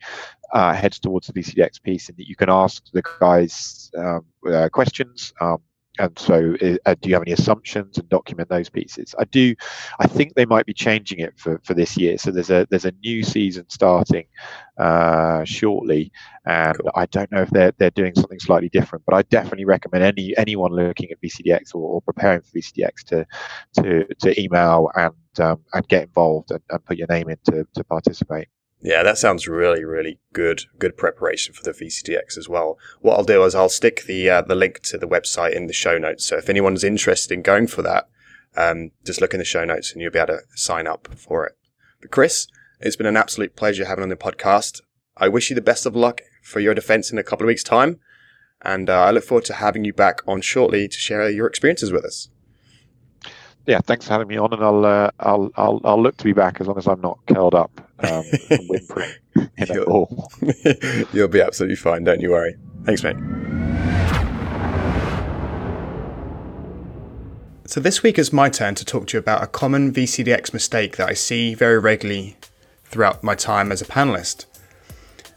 uh, 0.53 0.73
heads 0.73 0.99
towards 0.99 1.27
the 1.27 1.33
vcdx 1.33 1.83
piece 1.83 2.09
and 2.09 2.19
that 2.19 2.29
you 2.29 2.37
can 2.37 2.51
ask 2.51 2.85
the 2.93 3.03
guys 3.21 3.91
um, 3.97 4.25
uh, 4.51 4.69
questions 4.71 5.33
um, 5.41 5.59
and 5.99 6.19
so 6.19 6.57
uh, 6.87 6.95
do 7.01 7.09
you 7.09 7.15
have 7.15 7.23
any 7.23 7.33
assumptions 7.33 7.99
and 7.99 8.09
document 8.09 8.49
those 8.49 8.69
pieces? 8.69 9.15
I 9.19 9.25
do 9.25 9.55
i 9.99 10.07
think 10.07 10.35
they 10.35 10.47
might 10.47 10.67
be 10.67 10.73
changing 10.73 11.19
it 11.21 11.35
for, 11.37 11.61
for 11.65 11.75
this 11.75 11.97
year. 11.97 12.19
So 12.19 12.31
there's 12.31 12.51
a 12.51 12.67
there's 12.71 12.85
a 12.85 12.93
new 13.03 13.23
season 13.23 13.67
starting 13.69 14.27
uh, 14.79 15.45
shortly. 15.45 16.13
And 16.47 16.77
cool. 16.79 16.91
i 16.95 17.05
don't 17.07 17.31
know 17.31 17.43
if 17.43 17.51
they're 17.51 17.73
they're 17.79 17.91
doing 17.91 18.15
something 18.15 18.41
slightly 18.41 18.71
different 18.71 19.05
but 19.05 19.15
i 19.15 19.23
definitely 19.23 19.67
recommend 19.67 20.03
any 20.05 20.35
anyone 20.39 20.73
looking 20.73 21.11
at 21.11 21.21
vcdx 21.21 21.75
or, 21.75 21.83
or 21.83 22.01
preparing 22.01 22.41
for 22.41 22.59
vcdx 22.59 23.05
to 23.05 23.27
to 23.75 24.15
to 24.15 24.41
email 24.43 24.91
and 24.97 25.13
um, 25.39 25.63
and 25.75 25.87
get 25.89 26.05
involved 26.05 26.51
and, 26.51 26.63
and 26.71 26.85
put 26.87 26.97
your 26.97 27.07
name 27.09 27.29
in 27.29 27.37
to, 27.45 27.67
to 27.75 27.85
participate 27.85 28.49
yeah, 28.83 29.03
that 29.03 29.19
sounds 29.19 29.47
really, 29.47 29.85
really 29.85 30.19
good. 30.33 30.63
Good 30.79 30.97
preparation 30.97 31.55
for 31.55 31.63
the 31.63 31.73
VCDX 31.73 32.39
as 32.39 32.49
well. 32.49 32.79
What 33.01 33.19
I'll 33.19 33.25
do 33.25 33.45
is 33.45 33.55
I'll 33.55 33.69
stick 33.69 34.05
the 34.07 34.31
uh, 34.31 34.43
the 34.43 34.55
link 34.55 34.81
to 34.85 34.99
the 34.99 35.09
website 35.09 35.55
in 35.55 35.67
the 35.67 35.73
show 35.73 35.99
notes. 35.99 36.25
So 36.25 36.39
if 36.39 36.49
anyone's 36.49 36.85
interested 36.85 37.35
in 37.35 37.43
going 37.43 37.67
for 37.67 37.83
that, 37.83 38.09
um, 38.57 38.93
just 39.05 39.21
look 39.21 39.35
in 39.35 39.39
the 39.39 39.45
show 39.45 39.65
notes 39.65 39.93
and 39.93 40.01
you'll 40.01 40.13
be 40.13 40.19
able 40.19 40.35
to 40.35 40.41
sign 40.55 40.87
up 40.87 41.09
for 41.17 41.47
it. 41.47 41.59
But 42.01 42.11
Chris, 42.11 42.47
it's 42.81 42.97
been 42.97 43.07
an 43.07 43.17
absolute 43.17 43.55
pleasure 43.55 43.85
having 43.85 44.03
on 44.03 44.09
the 44.09 44.17
podcast. 44.17 44.81
I 45.17 45.29
wish 45.29 45.51
you 45.51 45.55
the 45.55 45.61
best 45.61 45.85
of 45.85 45.95
luck 45.95 46.23
for 46.43 46.61
your 46.61 46.75
defense 46.75 47.13
in 47.13 47.19
a 47.19 47.23
couple 47.23 47.45
of 47.45 47.49
weeks' 47.49 47.63
time, 47.63 48.01
and 48.63 48.89
uh, 48.89 49.03
I 49.03 49.11
look 49.11 49.25
forward 49.25 49.45
to 49.47 49.55
having 49.55 49.85
you 49.85 49.93
back 49.93 50.23
on 50.27 50.41
shortly 50.41 50.89
to 50.89 50.97
share 50.97 51.29
your 51.29 51.47
experiences 51.47 51.93
with 51.93 52.05
us 52.05 52.31
yeah, 53.71 53.81
thanks 53.81 54.07
for 54.07 54.13
having 54.15 54.27
me 54.27 54.37
on, 54.37 54.53
and 54.53 54.65
I'll 54.65 54.85
uh, 54.85 55.11
I'll 55.21 55.51
I'll 55.57 55.81
I'll 55.85 56.03
look 56.03 56.17
to 56.17 56.25
be 56.25 56.33
back 56.33 56.61
as 56.61 56.67
long 56.67 56.77
as 56.77 56.89
I'm 56.89 57.01
not 57.01 57.21
curled 57.29 57.55
up 57.55 57.71
um, 58.01 58.25
whimpering 58.69 59.13
in 59.57 59.71
a 59.71 59.85
ball. 59.85 60.29
You'll 61.13 61.29
be 61.29 61.41
absolutely 61.41 61.77
fine. 61.77 62.03
Don't 62.03 62.21
you 62.21 62.31
worry. 62.31 62.57
Thanks, 62.85 63.05
mate. 63.05 63.17
So 67.67 67.79
this 67.79 68.03
week 68.03 68.19
is 68.19 68.33
my 68.33 68.49
turn 68.49 68.75
to 68.75 68.85
talk 68.85 69.07
to 69.09 69.17
you 69.17 69.21
about 69.21 69.45
a 69.45 69.47
common 69.47 69.93
VCDX 69.93 70.53
mistake 70.53 70.97
that 70.97 71.09
I 71.09 71.15
see 71.15 71.55
very 71.55 71.79
regularly 71.79 72.37
throughout 72.87 73.23
my 73.23 73.37
time 73.37 73.71
as 73.71 73.81
a 73.81 73.85
panelist. 73.85 74.47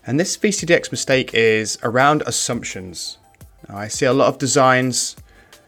And 0.08 0.19
this 0.19 0.36
VCDX 0.36 0.91
mistake 0.91 1.36
is 1.36 1.77
around 1.84 2.23
assumptions. 2.25 3.19
I 3.69 3.88
see 3.88 4.08
a 4.08 4.13
lot 4.13 4.29
of 4.29 4.39
designs 4.39 5.15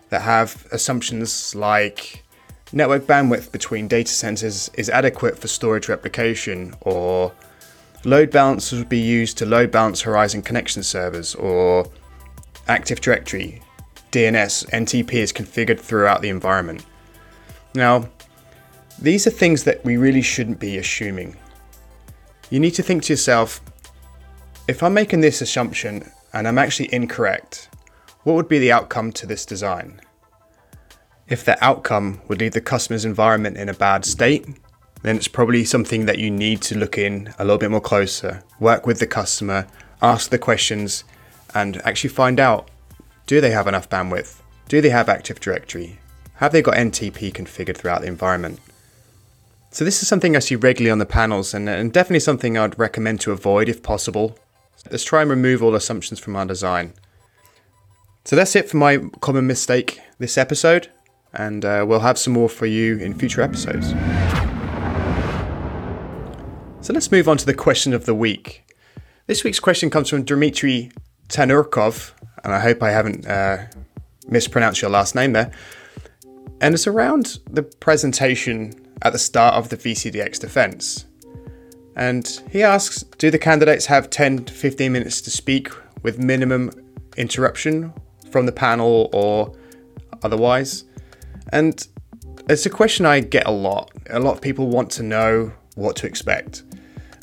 that 0.09 0.23
have 0.23 0.65
assumptions 0.71 1.53
like 1.53 2.24
network 2.75 3.03
bandwidth 3.03 3.51
between 3.53 3.87
data 3.87 4.11
centers 4.11 4.69
is 4.73 4.89
adequate 4.89 5.39
for 5.39 5.47
storage 5.47 5.87
replication, 5.87 6.75
or 6.81 7.31
load 8.03 8.29
balancers 8.29 8.77
would 8.77 8.89
be 8.89 8.99
used 8.99 9.37
to 9.37 9.45
load 9.45 9.71
balance 9.71 10.01
Horizon 10.01 10.41
connection 10.41 10.83
servers, 10.83 11.33
or 11.35 11.89
Active 12.67 12.99
Directory, 12.99 13.61
DNS, 14.11 14.69
NTP 14.69 15.13
is 15.13 15.33
configured 15.33 15.79
throughout 15.79 16.21
the 16.21 16.29
environment. 16.29 16.85
Now, 17.73 18.09
these 18.99 19.25
are 19.25 19.31
things 19.31 19.63
that 19.63 19.83
we 19.83 19.97
really 19.97 20.21
shouldn't 20.21 20.59
be 20.59 20.77
assuming. 20.77 21.37
You 22.49 22.59
need 22.59 22.71
to 22.71 22.83
think 22.83 23.03
to 23.03 23.13
yourself 23.13 23.61
if 24.67 24.83
I'm 24.83 24.93
making 24.93 25.21
this 25.21 25.41
assumption 25.41 26.11
and 26.33 26.47
I'm 26.47 26.57
actually 26.57 26.93
incorrect, 26.93 27.69
what 28.23 28.33
would 28.33 28.47
be 28.47 28.59
the 28.59 28.71
outcome 28.71 29.11
to 29.13 29.27
this 29.27 29.45
design? 29.45 30.01
If 31.27 31.43
the 31.43 31.63
outcome 31.63 32.21
would 32.27 32.39
leave 32.39 32.53
the 32.53 32.61
customer's 32.61 33.03
environment 33.03 33.57
in 33.57 33.67
a 33.67 33.73
bad 33.73 34.05
state, 34.05 34.45
then 35.01 35.15
it's 35.17 35.27
probably 35.27 35.65
something 35.65 36.05
that 36.05 36.19
you 36.19 36.29
need 36.29 36.61
to 36.63 36.77
look 36.77 36.99
in 36.99 37.33
a 37.39 37.43
little 37.43 37.57
bit 37.57 37.71
more 37.71 37.81
closer, 37.81 38.43
work 38.59 38.85
with 38.85 38.99
the 38.99 39.07
customer, 39.07 39.65
ask 40.03 40.29
the 40.29 40.37
questions, 40.37 41.03
and 41.55 41.81
actually 41.83 42.11
find 42.11 42.39
out 42.39 42.69
do 43.25 43.41
they 43.41 43.49
have 43.49 43.65
enough 43.65 43.89
bandwidth? 43.89 44.41
Do 44.67 44.81
they 44.81 44.91
have 44.91 45.09
Active 45.09 45.39
Directory? 45.39 45.97
Have 46.35 46.51
they 46.51 46.61
got 46.61 46.75
NTP 46.75 47.33
configured 47.33 47.77
throughout 47.77 48.01
the 48.01 48.07
environment? 48.07 48.59
So, 49.71 49.83
this 49.83 50.01
is 50.03 50.07
something 50.07 50.35
I 50.35 50.39
see 50.39 50.55
regularly 50.55 50.91
on 50.91 50.99
the 50.99 51.05
panels, 51.07 51.53
and, 51.53 51.67
and 51.67 51.91
definitely 51.91 52.19
something 52.19 52.55
I'd 52.55 52.77
recommend 52.77 53.19
to 53.21 53.31
avoid 53.31 53.67
if 53.67 53.81
possible. 53.81 54.37
Let's 54.91 55.03
try 55.03 55.21
and 55.21 55.29
remove 55.29 55.63
all 55.63 55.75
assumptions 55.75 56.19
from 56.19 56.35
our 56.35 56.45
design. 56.45 56.93
So, 58.25 58.35
that's 58.35 58.55
it 58.55 58.69
for 58.69 58.77
my 58.77 58.99
common 59.21 59.47
mistake 59.47 59.99
this 60.19 60.37
episode 60.37 60.89
and 61.35 61.65
uh, 61.65 61.85
we'll 61.87 61.99
have 61.99 62.17
some 62.17 62.33
more 62.33 62.49
for 62.49 62.65
you 62.65 62.97
in 62.97 63.13
future 63.13 63.41
episodes. 63.41 63.89
So 66.85 66.93
let's 66.93 67.11
move 67.11 67.27
on 67.27 67.37
to 67.37 67.45
the 67.45 67.53
question 67.53 67.93
of 67.93 68.05
the 68.05 68.13
week. 68.13 68.63
This 69.27 69.43
week's 69.43 69.59
question 69.59 69.89
comes 69.89 70.09
from 70.09 70.23
Dmitry 70.23 70.91
Tanurkov, 71.29 72.11
and 72.43 72.53
I 72.53 72.59
hope 72.59 72.83
I 72.83 72.91
haven't 72.91 73.25
uh, 73.25 73.65
mispronounced 74.27 74.81
your 74.81 74.91
last 74.91 75.15
name 75.15 75.33
there. 75.33 75.51
And 76.61 76.75
it's 76.75 76.87
around 76.87 77.39
the 77.49 77.63
presentation 77.63 78.73
at 79.01 79.13
the 79.13 79.19
start 79.19 79.55
of 79.55 79.69
the 79.69 79.77
VCDX 79.77 80.39
defense. 80.39 81.05
And 81.95 82.41
he 82.51 82.61
asks 82.61 83.03
Do 83.17 83.31
the 83.31 83.39
candidates 83.39 83.87
have 83.87 84.09
10 84.09 84.45
to 84.45 84.53
15 84.53 84.91
minutes 84.91 85.21
to 85.21 85.31
speak 85.31 85.69
with 86.03 86.19
minimum 86.19 86.71
interruption 87.17 87.93
from 88.29 88.45
the 88.45 88.51
panel 88.51 89.09
or 89.11 89.55
otherwise? 90.21 90.85
And 91.51 91.87
it's 92.49 92.65
a 92.65 92.69
question 92.69 93.05
I 93.05 93.19
get 93.19 93.47
a 93.47 93.51
lot. 93.51 93.91
A 94.09 94.19
lot 94.19 94.33
of 94.33 94.41
people 94.41 94.67
want 94.67 94.91
to 94.91 95.03
know 95.03 95.51
what 95.75 95.95
to 95.97 96.07
expect. 96.07 96.63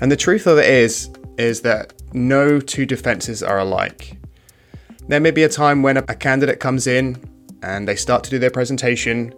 And 0.01 0.11
the 0.11 0.17
truth 0.17 0.47
of 0.47 0.59
it 0.59 0.69
is 0.69 1.11
is 1.39 1.63
that 1.63 1.95
no 2.13 2.61
two 2.61 2.85
defenses 2.85 3.43
are 3.43 3.59
alike. 3.59 4.19
There 5.09 5.21
may 5.21 5.31
be 5.31 5.43
a 5.45 5.49
time 5.49 5.83
when 5.83 5.97
a 5.97 6.03
candidate 6.03 6.61
comes 6.61 6.87
in 6.87 7.23
and 7.63 7.89
they 7.89 7.97
start 7.97 8.23
to 8.25 8.31
do 8.31 8.39
their 8.39 8.51
presentation 8.51 9.35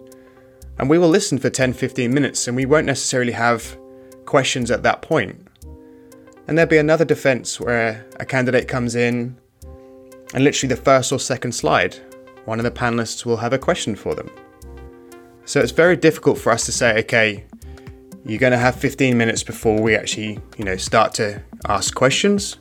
and 0.77 0.89
we 0.89 0.97
will 0.97 1.09
listen 1.09 1.37
for 1.37 1.49
10 1.49 1.73
15 1.73 2.13
minutes 2.13 2.47
and 2.47 2.55
we 2.55 2.65
won't 2.65 2.85
necessarily 2.85 3.31
have 3.31 3.77
questions 4.25 4.71
at 4.71 4.83
that 4.83 5.01
point. 5.01 5.47
And 6.47 6.57
there'll 6.57 6.69
be 6.69 6.77
another 6.77 7.05
defense 7.05 7.59
where 7.59 8.05
a 8.19 8.25
candidate 8.25 8.67
comes 8.67 8.95
in 8.95 9.37
and 10.33 10.43
literally 10.43 10.73
the 10.73 10.81
first 10.81 11.11
or 11.11 11.19
second 11.19 11.53
slide, 11.53 11.95
one 12.45 12.59
of 12.59 12.63
the 12.63 12.71
panelists 12.71 13.25
will 13.25 13.37
have 13.37 13.53
a 13.53 13.57
question 13.57 13.95
for 13.95 14.15
them. 14.15 14.29
So 15.45 15.59
it's 15.59 15.71
very 15.71 15.95
difficult 15.95 16.39
for 16.39 16.51
us 16.51 16.65
to 16.65 16.71
say, 16.71 16.99
okay, 16.99 17.45
you're 18.25 18.39
going 18.39 18.51
to 18.51 18.57
have 18.57 18.75
15 18.75 19.15
minutes 19.15 19.43
before 19.43 19.79
we 19.79 19.95
actually, 19.95 20.39
you 20.57 20.65
know, 20.65 20.75
start 20.75 21.13
to 21.15 21.41
ask 21.67 21.93
questions. 21.93 22.57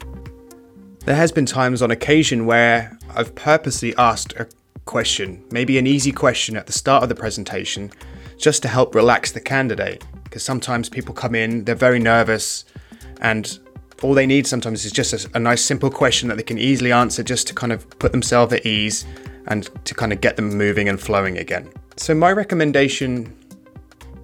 There 1.07 1.17
has 1.17 1.33
been 1.33 1.47
times 1.47 1.81
on 1.81 1.91
occasion 1.91 2.45
where 2.45 2.99
I've 3.15 3.35
purposely 3.35 3.97
asked 3.97 4.35
a 4.35 4.47
question, 4.85 5.43
maybe 5.51 5.79
an 5.79 5.87
easy 5.87 6.13
question 6.13 6.59
at 6.59 6.67
the 6.67 6.75
start 6.75 7.03
of 7.03 7.09
the 7.09 7.15
presentation, 7.15 7.91
just 8.37 8.61
to 8.63 8.69
help 8.69 8.95
relax 8.95 9.33
the 9.33 9.41
candidate. 9.41 10.05
Because 10.25 10.43
sometimes 10.43 10.91
people 10.91 11.15
come 11.15 11.35
in, 11.35 11.65
they're 11.65 11.75
very 11.75 11.99
nervous, 11.99 12.67
and 13.23 13.59
all 14.03 14.13
they 14.13 14.27
need 14.27 14.47
sometimes 14.47 14.85
is 14.85 14.93
just 14.93 15.15
a, 15.15 15.31
a, 15.35 15.39
nice 15.39 15.63
simple 15.63 15.89
question 15.89 16.29
that 16.29 16.37
they 16.37 16.43
can 16.43 16.59
easily 16.59 16.93
answer 16.93 17.23
just 17.23 17.47
to 17.47 17.55
kind 17.55 17.73
of 17.73 17.89
put 17.99 18.13
themselves 18.13 18.53
at 18.53 18.67
ease 18.67 19.07
and 19.47 19.71
to 19.87 19.95
kind 19.95 20.13
of 20.13 20.21
get 20.21 20.37
them 20.37 20.51
moving 20.51 20.91
and 20.91 21.01
flowing 21.01 21.39
again. 21.39 21.71
So, 21.97 22.13
my 22.13 22.33
recommendation 22.33 23.37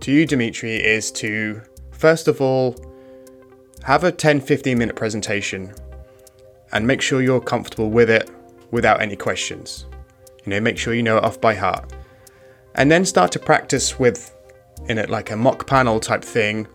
to 0.00 0.10
you, 0.10 0.26
Dimitri, 0.26 0.74
is 0.74 1.12
to 1.12 1.62
first 1.92 2.26
of 2.26 2.40
all 2.40 2.74
have 3.84 4.02
a 4.02 4.10
10 4.10 4.40
15 4.40 4.76
minute 4.76 4.96
presentation 4.96 5.72
and 6.72 6.84
make 6.86 7.00
sure 7.00 7.22
you're 7.22 7.40
comfortable 7.40 7.88
with 7.88 8.10
it 8.10 8.28
without 8.72 9.00
any 9.00 9.14
questions. 9.14 9.86
You 10.44 10.50
know, 10.50 10.60
make 10.60 10.78
sure 10.78 10.94
you 10.94 11.02
know 11.02 11.18
it 11.18 11.24
off 11.24 11.40
by 11.40 11.54
heart. 11.54 11.92
And 12.74 12.90
then 12.90 13.04
start 13.04 13.30
to 13.32 13.38
practice 13.38 13.98
with 13.98 14.34
in 14.88 14.98
it 14.98 15.08
like 15.08 15.30
a 15.30 15.36
mock 15.36 15.66
panel 15.66 16.00
type 16.00 16.24
thing 16.24 16.66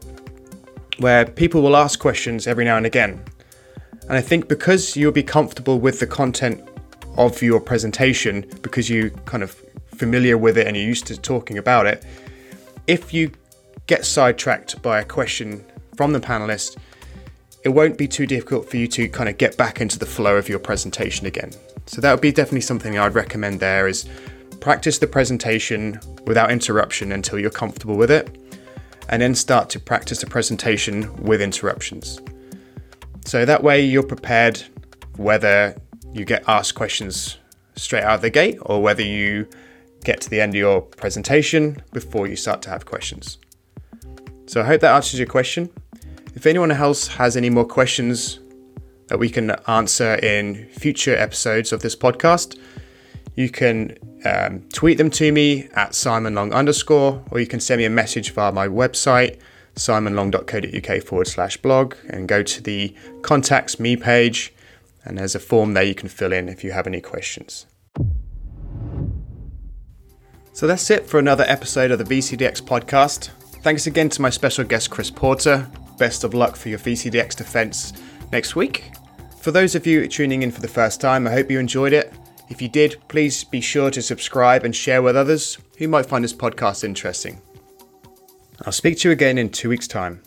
where 1.00 1.26
people 1.26 1.62
will 1.62 1.76
ask 1.76 2.00
questions 2.00 2.48
every 2.48 2.64
now 2.64 2.78
and 2.78 2.86
again. 2.86 3.22
And 4.04 4.14
I 4.14 4.22
think 4.22 4.48
because 4.48 4.96
you'll 4.96 5.12
be 5.12 5.24
comfortable 5.24 5.80
with 5.80 6.00
the 6.00 6.08
content 6.08 6.64
of 7.18 7.42
your 7.42 7.60
presentation, 7.60 8.46
because 8.62 8.90
you 8.90 9.10
kind 9.26 9.44
of 9.44 9.65
familiar 9.98 10.38
with 10.38 10.58
it 10.58 10.68
and 10.68 10.76
you're 10.76 10.86
used 10.86 11.08
to 11.08 11.18
talking 11.20 11.58
about 11.58 11.86
it, 11.86 12.04
if 12.88 13.14
you 13.14 13.32
get 13.88 14.06
sidetracked 14.06 14.82
by 14.82 15.00
a 15.00 15.06
question 15.06 15.64
from 15.96 16.14
the 16.14 16.20
panelist, 16.20 16.78
it 17.64 17.70
won't 17.70 17.98
be 17.98 18.08
too 18.08 18.28
difficult 18.28 18.70
for 18.70 18.78
you 18.78 18.88
to 18.88 19.08
kind 19.10 19.28
of 19.28 19.38
get 19.38 19.58
back 19.58 19.82
into 19.82 19.98
the 19.98 20.06
flow 20.06 20.38
of 20.38 20.48
your 20.48 20.60
presentation 20.60 21.26
again. 21.26 21.52
So 21.88 22.02
that 22.02 22.12
would 22.12 22.22
be 22.22 22.32
definitely 22.32 22.62
something 22.62 22.98
I'd 22.98 23.16
recommend 23.16 23.60
there 23.60 23.88
is 23.88 24.08
practice 24.60 25.00
the 25.00 25.08
presentation 25.08 26.00
without 26.26 26.52
interruption 26.52 27.12
until 27.12 27.40
you're 27.40 27.52
comfortable 27.52 27.96
with 27.96 28.12
it 28.12 28.36
and 29.10 29.22
then 29.22 29.36
start 29.36 29.70
to 29.72 29.80
practice 29.80 30.22
the 30.22 30.28
presentation 30.28 31.16
with 31.22 31.42
interruptions. 31.42 32.20
So 33.26 33.46
that 33.46 33.64
way 33.64 33.84
you're 33.84 34.04
prepared 34.04 34.62
whether 35.18 35.76
you 36.14 36.26
get 36.26 36.44
asked 36.48 36.76
questions 36.76 37.38
straight 37.76 38.04
out 38.04 38.16
of 38.16 38.22
the 38.22 38.30
gate 38.30 38.58
or 38.62 38.82
whether 38.82 39.04
you 39.04 39.48
get 40.06 40.22
to 40.22 40.30
the 40.30 40.40
end 40.40 40.54
of 40.54 40.56
your 40.56 40.82
presentation 40.82 41.82
before 41.92 42.28
you 42.28 42.36
start 42.36 42.62
to 42.62 42.70
have 42.70 42.86
questions. 42.86 43.38
So 44.46 44.62
I 44.62 44.66
hope 44.66 44.82
that 44.82 44.94
answers 44.94 45.20
your 45.20 45.28
question. 45.28 45.70
If 46.36 46.46
anyone 46.46 46.72
else 46.72 47.08
has 47.08 47.36
any 47.36 47.50
more 47.50 47.66
questions 47.66 48.40
that 49.08 49.20
we 49.20 49.30
can 49.30 49.52
answer 49.68 50.16
in 50.16 50.68
future 50.70 51.16
episodes 51.16 51.74
of 51.74 51.82
this 51.82 51.96
podcast, 51.96 52.58
you 53.36 53.50
can 53.50 53.98
um, 54.26 54.62
tweet 54.74 54.98
them 54.98 55.10
to 55.12 55.32
me 55.32 55.68
at 55.74 55.92
simonlong 55.92 56.54
underscore, 56.54 57.24
or 57.32 57.40
you 57.40 57.48
can 57.48 57.60
send 57.60 57.80
me 57.80 57.86
a 57.86 57.90
message 57.90 58.32
via 58.32 58.52
my 58.52 58.68
website, 58.68 59.40
simonlong.co.uk 59.76 61.04
forward 61.04 61.28
slash 61.28 61.58
blog, 61.58 61.96
and 62.10 62.28
go 62.28 62.44
to 62.44 62.62
the 62.62 62.96
contacts 63.22 63.80
me 63.80 63.96
page. 63.96 64.54
And 65.04 65.18
there's 65.18 65.36
a 65.36 65.40
form 65.40 65.74
there 65.74 65.84
you 65.84 65.96
can 65.96 66.10
fill 66.10 66.34
in 66.34 66.50
if 66.50 66.64
you 66.64 66.72
have 66.72 66.88
any 66.88 67.02
questions. 67.02 67.68
So 70.56 70.68
that's 70.68 70.90
it 70.90 71.06
for 71.06 71.20
another 71.20 71.44
episode 71.50 71.92
of 71.92 72.00
the 72.00 72.06
VCDX 72.06 72.62
podcast. 72.62 73.28
Thanks 73.62 73.88
again 73.88 74.08
to 74.08 74.22
my 74.22 74.30
special 74.30 74.64
guest, 74.64 74.90
Chris 74.90 75.12
Porter. 75.12 75.70
Best 75.98 76.24
of 76.24 76.34
luck 76.34 76.56
for 76.56 76.70
your 76.70 76.80
VCDX 76.80 77.36
defense 77.36 77.92
next 78.32 78.56
week. 78.56 78.94
For 79.42 79.52
those 79.52 79.76
of 79.76 79.86
you 79.86 80.08
tuning 80.08 80.44
in 80.44 80.52
for 80.52 80.62
the 80.62 80.70
first 80.70 81.02
time, 81.02 81.28
I 81.28 81.32
hope 81.32 81.52
you 81.52 81.60
enjoyed 81.60 81.92
it. 81.92 82.14
If 82.48 82.62
you 82.62 82.70
did, 82.70 82.96
please 83.10 83.44
be 83.44 83.60
sure 83.60 83.92
to 83.92 84.02
subscribe 84.02 84.64
and 84.64 84.74
share 84.74 85.02
with 85.02 85.18
others 85.18 85.58
who 85.78 85.90
might 85.90 86.06
find 86.06 86.24
this 86.24 86.32
podcast 86.32 86.86
interesting. 86.86 87.42
I'll 88.66 88.72
speak 88.72 89.00
to 89.00 89.10
you 89.10 89.12
again 89.12 89.38
in 89.38 89.50
two 89.50 89.68
weeks' 89.68 89.90
time. 89.90 90.22